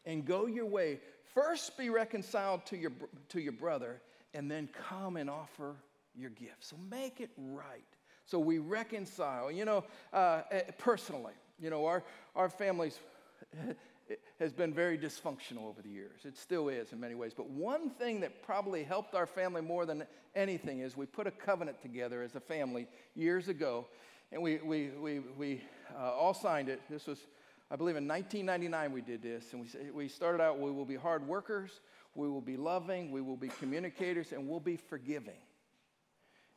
and 0.05 0.25
go 0.25 0.45
your 0.45 0.65
way. 0.65 0.99
First, 1.33 1.77
be 1.77 1.89
reconciled 1.89 2.65
to 2.67 2.77
your, 2.77 2.91
to 3.29 3.39
your 3.39 3.53
brother, 3.53 4.01
and 4.33 4.51
then 4.51 4.67
come 4.89 5.15
and 5.15 5.29
offer 5.29 5.75
your 6.15 6.31
gift. 6.31 6.65
So 6.65 6.75
make 6.91 7.21
it 7.21 7.29
right. 7.37 7.83
So 8.25 8.37
we 8.37 8.59
reconcile. 8.59 9.51
You 9.51 9.65
know, 9.65 9.83
uh, 10.11 10.41
eh, 10.51 10.61
personally, 10.77 11.33
you 11.59 11.69
know, 11.69 11.85
our, 11.85 12.03
our 12.35 12.49
families 12.49 12.99
has 14.39 14.53
been 14.53 14.73
very 14.73 14.97
dysfunctional 14.97 15.65
over 15.65 15.81
the 15.81 15.89
years. 15.89 16.21
It 16.25 16.37
still 16.37 16.69
is 16.69 16.91
in 16.93 16.99
many 16.99 17.15
ways. 17.15 17.33
But 17.35 17.49
one 17.49 17.89
thing 17.89 18.21
that 18.21 18.41
probably 18.43 18.83
helped 18.83 19.15
our 19.15 19.25
family 19.25 19.61
more 19.61 19.85
than 19.85 20.03
anything 20.35 20.79
is 20.79 20.95
we 20.95 21.05
put 21.05 21.27
a 21.27 21.31
covenant 21.31 21.81
together 21.81 22.21
as 22.21 22.35
a 22.35 22.39
family 22.39 22.87
years 23.15 23.47
ago, 23.47 23.87
and 24.31 24.41
we, 24.41 24.57
we, 24.57 24.89
we, 24.89 25.19
we 25.37 25.61
uh, 25.97 26.11
all 26.13 26.33
signed 26.33 26.69
it. 26.69 26.81
This 26.89 27.07
was, 27.07 27.19
I 27.71 27.75
believe, 27.75 27.95
in 27.95 28.07
1999 28.07 28.91
we 28.91 29.01
did 29.01 29.21
this. 29.21 29.53
And 29.53 29.61
we, 29.61 29.91
we 29.91 30.07
started 30.07 30.41
out 30.41 30.59
we 30.59 30.71
will 30.71 30.85
be 30.85 30.95
hard 30.95 31.27
workers, 31.27 31.81
we 32.15 32.27
will 32.27 32.41
be 32.41 32.57
loving, 32.57 33.11
we 33.11 33.21
will 33.21 33.37
be 33.37 33.49
communicators, 33.59 34.31
and 34.31 34.47
we'll 34.47 34.59
be 34.59 34.77
forgiving. 34.77 35.37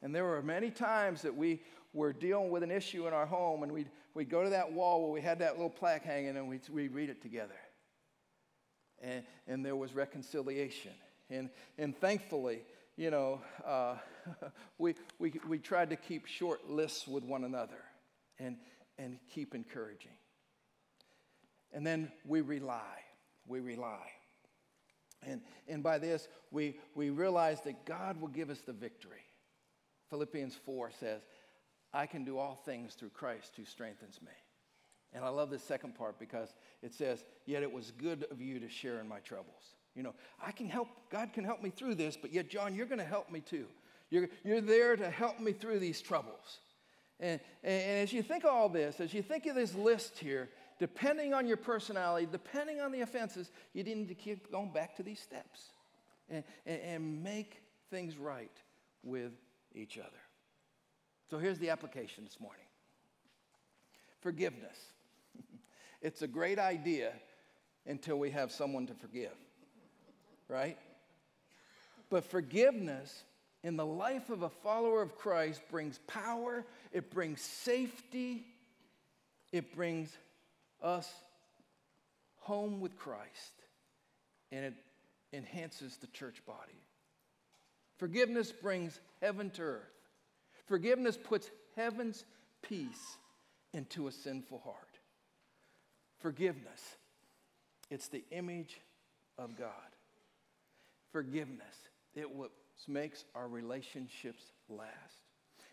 And 0.03 0.15
there 0.15 0.25
were 0.25 0.43
many 0.43 0.71
times 0.71 1.23
that 1.23 1.37
we 1.37 1.63
were 1.93 2.13
dealing 2.13 2.51
with 2.51 2.63
an 2.63 2.71
issue 2.71 3.07
in 3.07 3.15
our 3.15 3.27
home, 3.27 3.63
and 3.63 3.71
we'd, 3.71 3.89
we'd 4.15 4.29
go 4.29 4.43
to 4.43 4.51
that 4.51 4.73
wall 4.73 5.03
where 5.03 5.13
we 5.13 5.21
had 5.21 5.39
that 5.39 5.53
little 5.53 5.71
plaque 5.71 6.05
hanging, 6.05 6.37
and 6.37 6.49
we'd, 6.49 6.69
we'd 6.69 6.93
read 6.93 7.11
it 7.11 7.23
together. 7.23 7.55
And, 9.01 9.25
and 9.47 9.65
there 9.65 9.77
was 9.77 9.95
reconciliation. 9.95 10.93
And, 11.31 11.51
and 11.79 11.97
thankfully, 11.97 12.63
you 12.97 13.11
know, 13.11 13.41
uh, 13.65 13.97
we, 14.79 14.95
we, 15.19 15.33
we 15.49 15.59
tried 15.59 15.91
to 15.91 15.97
keep 15.97 16.27
short 16.27 16.69
lists 16.69 17.07
with 17.07 17.25
one 17.25 17.45
another 17.45 17.83
and, 18.39 18.57
and 18.99 19.19
keep 19.33 19.55
encouraging. 19.55 20.13
And 21.73 21.87
then 21.87 22.11
we 22.27 22.41
rely. 22.41 23.01
We 23.47 23.61
rely. 23.61 24.11
And, 25.25 25.41
and 25.69 25.83
by 25.83 25.99
this, 25.99 26.29
we, 26.51 26.77
we 26.95 27.11
realize 27.11 27.61
that 27.63 27.85
God 27.87 28.21
will 28.21 28.29
give 28.29 28.51
us 28.51 28.61
the 28.61 28.73
victory. 28.73 29.23
Philippians 30.13 30.55
4 30.67 30.91
says, 31.01 31.23
I 31.95 32.05
can 32.05 32.23
do 32.23 32.37
all 32.37 32.61
things 32.67 32.93
through 32.93 33.09
Christ 33.09 33.53
who 33.57 33.65
strengthens 33.65 34.21
me. 34.21 34.33
And 35.15 35.25
I 35.25 35.31
love 35.31 35.49
this 35.49 35.65
second 35.65 35.95
part 35.95 36.19
because 36.19 36.55
it 36.83 36.93
says, 36.93 37.25
Yet 37.47 37.63
it 37.63 37.73
was 37.73 37.93
good 37.93 38.27
of 38.31 38.39
you 38.39 38.61
to 38.61 38.69
share 38.69 39.01
in 39.01 39.09
my 39.09 39.21
troubles. 39.21 39.75
You 39.95 40.03
know, 40.03 40.15
I 40.39 40.53
can 40.53 40.69
help, 40.69 40.89
God 41.11 41.33
can 41.33 41.45
help 41.45 41.63
me 41.63 41.71
through 41.71 41.95
this, 41.95 42.19
but 42.21 42.31
yet, 42.31 42.51
John, 42.51 42.75
you're 42.75 42.85
going 42.85 42.99
to 42.99 43.07
help 43.07 43.31
me 43.31 43.41
too. 43.41 43.65
You're, 44.11 44.29
you're 44.45 44.61
there 44.61 44.97
to 44.97 45.09
help 45.09 45.41
me 45.41 45.53
through 45.53 45.79
these 45.79 46.03
troubles. 46.03 46.59
And, 47.19 47.41
and, 47.65 47.83
and 47.83 48.03
as 48.03 48.13
you 48.13 48.23
think 48.23 48.45
all 48.45 48.69
this, 48.69 49.01
as 49.01 49.15
you 49.15 49.23
think 49.23 49.47
of 49.47 49.55
this 49.55 49.75
list 49.75 50.19
here, 50.19 50.51
depending 50.79 51.33
on 51.33 51.47
your 51.47 51.57
personality, 51.57 52.29
depending 52.31 52.83
on 52.83 52.93
the 52.93 53.01
offenses, 53.01 53.51
you 53.73 53.83
need 53.83 54.09
to 54.09 54.15
keep 54.15 54.53
going 54.53 54.73
back 54.75 54.95
to 54.97 55.03
these 55.03 55.21
steps 55.21 55.71
and, 56.29 56.45
and, 56.67 56.81
and 56.83 57.25
make 57.25 57.63
things 57.91 58.19
right 58.19 58.53
with 59.03 59.33
each 59.75 59.99
other. 59.99 60.09
So 61.31 61.39
here's 61.39 61.59
the 61.59 61.71
application 61.71 62.25
this 62.25 62.39
morning 62.41 62.65
forgiveness. 64.21 64.79
it's 66.03 66.23
a 66.23 66.29
great 66.29 66.59
idea 66.59 67.13
until 67.87 68.17
we 68.19 68.31
have 68.31 68.53
someone 68.53 68.87
to 68.87 68.95
forgive, 68.95 69.35
right? 70.49 70.79
But 72.09 72.25
forgiveness 72.25 73.25
in 73.65 73.77
the 73.77 73.87
life 73.87 74.31
of 74.31 74.43
a 74.43 74.49
follower 74.49 75.03
of 75.03 75.17
Christ 75.17 75.63
brings 75.71 75.99
power, 76.07 76.65
it 76.93 77.11
brings 77.11 77.41
safety, 77.41 78.47
it 79.53 79.75
brings 79.75 80.17
us 80.83 81.11
home 82.37 82.81
with 82.81 82.97
Christ, 82.97 83.53
and 84.51 84.65
it 84.65 84.75
enhances 85.33 85.97
the 85.97 86.09
church 86.09 86.45
body. 86.47 86.83
Forgiveness 87.99 88.53
brings 88.53 89.01
heaven 89.21 89.51
to 89.51 89.63
earth. 89.63 89.93
Forgiveness 90.67 91.17
puts 91.17 91.51
heaven's 91.77 92.25
peace 92.63 93.17
into 93.73 94.07
a 94.07 94.13
sinful 94.13 94.61
heart. 94.61 94.99
Forgiveness, 96.21 96.97
it's 97.91 98.09
the 98.09 98.25
image 98.31 98.81
of 99.39 99.57
God. 99.57 99.71
Forgiveness, 101.11 101.75
it 102.15 102.27
makes 102.89 103.25
our 103.35 103.49
relationships 103.49 104.45
last. 104.69 104.91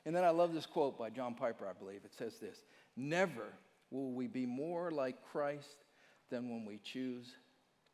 And 0.06 0.16
then 0.16 0.24
I 0.24 0.30
love 0.30 0.54
this 0.54 0.66
quote 0.66 0.98
by 0.98 1.10
John 1.10 1.36
Piper, 1.36 1.68
I 1.68 1.74
believe. 1.74 2.02
It 2.04 2.14
says 2.18 2.38
this 2.40 2.64
Never 2.96 3.54
will 3.92 4.12
we 4.12 4.28
be 4.28 4.46
more 4.46 4.92
like 4.92 5.24
Christ 5.32 5.86
than 6.30 6.50
when 6.50 6.66
we 6.66 6.80
choose 6.84 7.36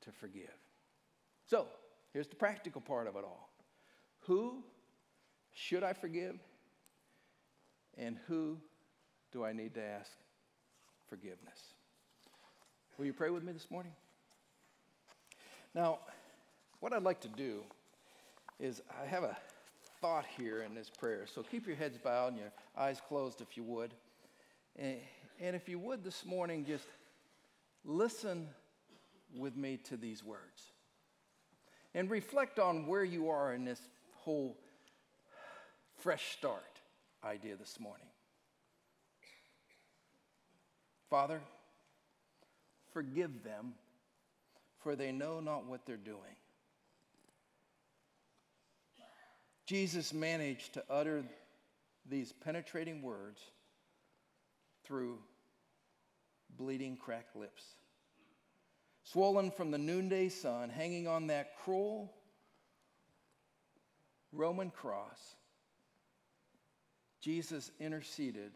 to 0.02 0.12
forgive. 0.12 0.50
So, 1.50 1.68
here's 2.14 2.28
the 2.28 2.36
practical 2.36 2.82
part 2.82 3.08
of 3.08 3.16
it 3.16 3.24
all. 3.24 3.50
Who 4.28 4.64
should 5.54 5.84
I 5.84 5.94
forgive? 5.94 6.40
And 7.98 8.18
who 8.28 8.58
do 9.32 9.46
I 9.46 9.54
need 9.54 9.74
to 9.76 9.84
ask 9.84 10.12
forgiveness? 11.08 11.74
Will 12.98 13.06
you 13.06 13.14
pray 13.14 13.30
with 13.30 13.44
me 13.44 13.52
this 13.52 13.70
morning? 13.70 13.92
Now, 15.74 16.00
what 16.80 16.94
I'd 16.94 17.04
like 17.04 17.20
to 17.22 17.28
do 17.28 17.64
is 18.60 18.82
I 19.02 19.06
have 19.06 19.24
a 19.24 19.38
thought 20.02 20.26
here 20.38 20.62
in 20.62 20.74
this 20.74 20.90
prayer. 20.90 21.26
So 21.26 21.44
keep 21.44 21.68
your 21.68 21.76
heads 21.76 21.98
bowed 21.98 22.34
and 22.34 22.38
your 22.38 22.52
eyes 22.78 23.02
closed 23.08 23.42
if 23.42 23.58
you 23.58 23.64
would. 23.64 23.94
And, 24.78 24.98
if 25.40 25.68
you 25.68 25.80
would 25.80 26.04
this 26.04 26.26
morning, 26.26 26.66
just 26.66 26.86
listen 27.84 28.48
with 29.38 29.56
me 29.58 29.78
to 29.86 29.98
these 29.98 30.24
words 30.24 30.72
and 31.94 32.10
reflect 32.10 32.60
on 32.60 32.88
where 32.88 33.04
you 33.04 33.30
are 33.30 33.54
in 33.54 33.66
this 33.66 33.82
whole 34.26 34.58
fresh 36.00 36.32
start 36.36 36.82
idea 37.24 37.56
this 37.56 37.80
morning. 37.80 38.08
Father, 41.12 41.40
forgive 42.92 43.44
them, 43.44 43.76
for 44.80 44.96
they 44.96 45.12
know 45.12 45.40
not 45.40 45.68
what 45.68 45.86
they're 45.86 45.96
doing. 45.96 46.36
Jesus 49.68 50.12
managed 50.12 50.74
to 50.74 50.84
utter 50.90 51.24
these 52.10 52.34
penetrating 52.34 53.04
words 53.04 53.42
through 54.84 55.20
bleeding, 56.58 56.98
cracked 56.98 57.36
lips. 57.36 57.64
Swollen 59.04 59.52
from 59.52 59.70
the 59.70 59.78
noonday 59.78 60.30
sun, 60.30 60.70
hanging 60.70 61.08
on 61.08 61.28
that 61.28 61.58
cruel 61.64 62.12
Roman 64.36 64.70
cross, 64.70 65.36
Jesus 67.22 67.72
interceded 67.80 68.52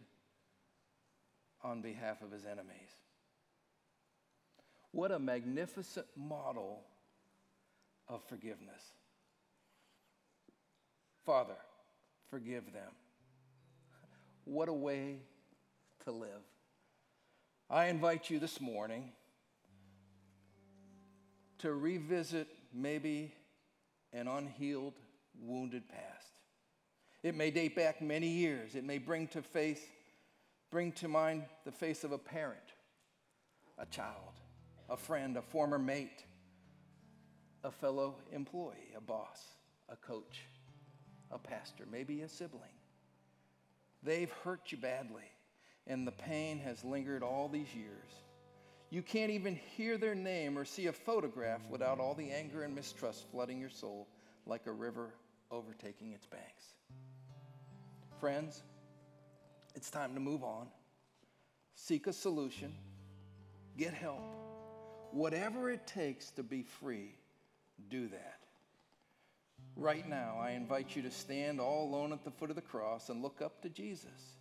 on 1.64 1.82
behalf 1.82 2.22
of 2.22 2.32
his 2.32 2.46
enemies. 2.46 2.96
What 4.92 5.12
a 5.12 5.20
magnificent 5.20 6.08
model 6.16 6.82
of 8.08 8.24
forgiveness. 8.28 8.84
Father, 11.26 11.58
forgive 12.30 12.74
them. 12.74 12.92
What 14.46 14.68
a 14.68 14.74
way 14.74 15.18
to 16.06 16.12
live. 16.12 16.42
I 17.70 17.86
invite 17.86 18.30
you 18.32 18.40
this 18.40 18.60
morning 18.60 19.12
to 21.60 21.74
revisit 21.74 22.48
maybe 22.74 23.34
an 24.12 24.28
unhealed, 24.28 24.96
wounded 25.42 25.88
past. 25.90 26.40
It 27.24 27.36
may 27.36 27.52
date 27.52 27.76
back 27.76 28.02
many 28.02 28.28
years. 28.28 28.76
It 28.76 28.84
may 28.84 28.98
bring 28.98 29.28
to 29.30 29.42
face, 29.42 29.82
bring 30.72 30.92
to 30.94 31.08
mind 31.08 31.44
the 31.66 31.72
face 31.72 32.04
of 32.04 32.12
a 32.12 32.18
parent, 32.18 32.60
a 33.78 33.86
child, 33.86 34.40
a 34.90 34.96
friend, 34.96 35.36
a 35.38 35.42
former 35.42 35.80
mate, 35.80 36.24
a 37.64 37.72
fellow 37.72 38.16
employee, 38.32 38.94
a 38.96 39.02
boss, 39.02 39.44
a 39.90 39.96
coach, 39.96 40.46
a 41.32 41.38
pastor, 41.38 41.86
maybe 41.92 42.22
a 42.22 42.30
sibling. 42.30 42.70
They've 44.02 44.32
hurt 44.44 44.72
you 44.72 44.78
badly, 44.78 45.30
and 45.88 46.08
the 46.08 46.12
pain 46.12 46.60
has 46.60 46.86
lingered 46.86 47.22
all 47.22 47.50
these 47.50 47.74
years. 47.76 48.12
You 48.92 49.02
can't 49.02 49.30
even 49.32 49.56
hear 49.76 49.98
their 49.98 50.16
name 50.16 50.58
or 50.58 50.64
see 50.64 50.88
a 50.88 50.94
photograph 50.94 51.62
without 51.70 52.00
all 52.00 52.16
the 52.16 52.32
anger 52.32 52.64
and 52.64 52.74
mistrust 52.74 53.26
flooding 53.30 53.60
your 53.60 53.70
soul 53.70 54.08
like 54.46 54.66
a 54.66 54.72
river 54.72 55.14
overtaking 55.52 56.14
its 56.14 56.26
banks. 56.26 56.66
Friends, 58.20 58.64
it's 59.76 59.90
time 59.90 60.14
to 60.14 60.20
move 60.20 60.44
on. 60.44 60.68
Seek 61.76 62.08
a 62.08 62.14
solution. 62.14 62.74
Get 63.78 63.94
help. 63.94 64.24
Whatever 65.12 65.70
it 65.70 65.88
takes 65.88 66.32
to 66.32 66.44
be 66.44 66.64
free, 66.64 67.16
do 67.90 68.08
that. 68.10 68.40
Right 69.76 70.08
now, 70.08 70.38
I 70.40 70.52
invite 70.52 70.96
you 70.96 71.02
to 71.04 71.12
stand 71.12 71.62
all 71.62 71.86
alone 71.90 72.12
at 72.12 72.24
the 72.24 72.32
foot 72.32 72.50
of 72.50 72.56
the 72.56 72.62
cross 72.62 73.10
and 73.10 73.22
look 73.22 73.42
up 73.42 73.62
to 73.62 73.70
Jesus 73.70 74.38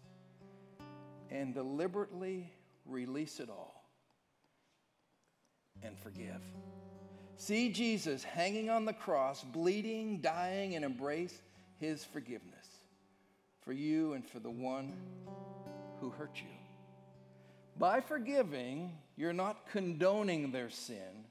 and 1.30 1.54
deliberately 1.54 2.50
release 2.84 3.38
it 3.38 3.48
all 3.48 3.84
and 5.82 5.96
forgive. 5.98 6.42
See 7.38 7.70
Jesus 7.70 8.24
hanging 8.24 8.68
on 8.68 8.84
the 8.84 8.92
cross, 8.92 9.44
bleeding, 9.44 10.20
dying, 10.20 10.74
and 10.74 10.84
embrace 10.84 11.40
his 11.78 12.04
forgiveness 12.04 12.66
for 13.60 13.72
you 13.72 14.14
and 14.14 14.26
for 14.26 14.40
the 14.40 14.50
one 14.50 14.92
who 16.00 16.10
hurt 16.10 16.32
you. 16.34 16.48
By 17.78 18.00
forgiving, 18.00 18.98
you're 19.16 19.32
not 19.32 19.70
condoning 19.70 20.50
their 20.50 20.68
sin, 20.68 21.26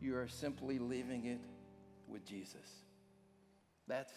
you 0.00 0.16
are 0.16 0.26
simply 0.26 0.78
leaving 0.78 1.26
it 1.26 1.40
with 2.08 2.24
Jesus. 2.24 2.56
That's 3.86 4.12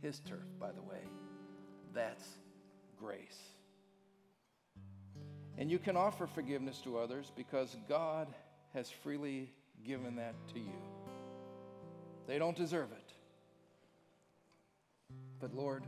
his 0.00 0.18
turf, 0.20 0.46
by 0.58 0.72
the 0.72 0.80
way. 0.80 1.02
That's 1.92 2.26
grace. 2.98 3.38
And 5.58 5.70
you 5.70 5.78
can 5.78 5.98
offer 5.98 6.26
forgiveness 6.26 6.80
to 6.84 6.96
others 6.96 7.30
because 7.36 7.76
God 7.86 8.28
has 8.72 8.88
freely 8.88 9.52
given 9.86 10.16
that 10.16 10.34
to 10.54 10.58
you. 10.58 10.82
They 12.26 12.38
don't 12.38 12.56
deserve 12.56 12.92
it. 12.92 13.12
But 15.40 15.54
Lord, 15.54 15.84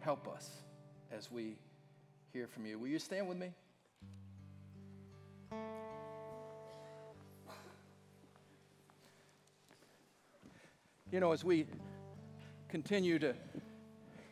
help 0.00 0.26
us 0.28 0.50
as 1.12 1.30
we 1.30 1.56
hear 2.32 2.46
from 2.46 2.66
you. 2.66 2.78
Will 2.78 2.88
you 2.88 2.98
stand 2.98 3.28
with 3.28 3.38
me? 3.38 3.50
You 11.12 11.20
know, 11.20 11.30
as 11.30 11.44
we 11.44 11.66
continue 12.68 13.20
to 13.20 13.34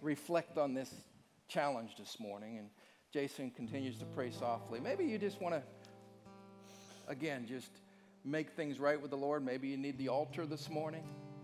reflect 0.00 0.58
on 0.58 0.74
this 0.74 0.92
challenge 1.46 1.92
this 1.96 2.18
morning, 2.18 2.58
and 2.58 2.68
Jason 3.12 3.52
continues 3.52 3.98
to 3.98 4.04
pray 4.06 4.32
softly, 4.32 4.80
maybe 4.80 5.04
you 5.04 5.16
just 5.16 5.40
want 5.40 5.54
to, 5.54 5.62
again, 7.06 7.46
just 7.46 7.70
make 8.24 8.50
things 8.50 8.78
right 8.78 9.00
with 9.00 9.10
the 9.10 9.16
Lord. 9.16 9.44
Maybe 9.44 9.68
you 9.68 9.76
need 9.76 9.98
the 9.98 10.08
altar 10.08 10.46
this 10.46 10.70
morning. 10.70 11.02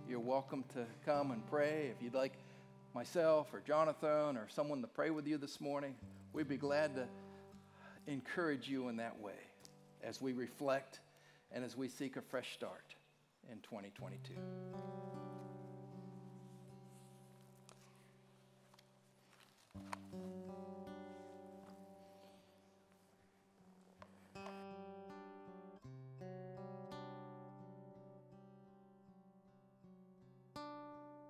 You're 0.08 0.20
welcome 0.20 0.64
to 0.74 0.86
come 1.04 1.32
and 1.32 1.44
pray. 1.46 1.92
If 1.94 2.02
you'd 2.02 2.14
like 2.14 2.34
myself 2.94 3.52
or 3.52 3.60
Jonathan 3.60 4.36
or 4.36 4.46
someone 4.48 4.80
to 4.82 4.86
pray 4.86 5.10
with 5.10 5.26
you 5.26 5.38
this 5.38 5.60
morning, 5.60 5.94
we'd 6.32 6.48
be 6.48 6.56
glad 6.56 6.94
to 6.94 7.06
encourage 8.06 8.68
you 8.68 8.88
in 8.88 8.96
that 8.96 9.18
way 9.20 9.32
as 10.02 10.22
we 10.22 10.32
reflect 10.32 11.00
and 11.52 11.64
as 11.64 11.76
we 11.76 11.88
seek 11.88 12.16
a 12.16 12.22
fresh 12.22 12.52
start 12.54 12.94
in 13.50 13.58
2022. 13.58 15.27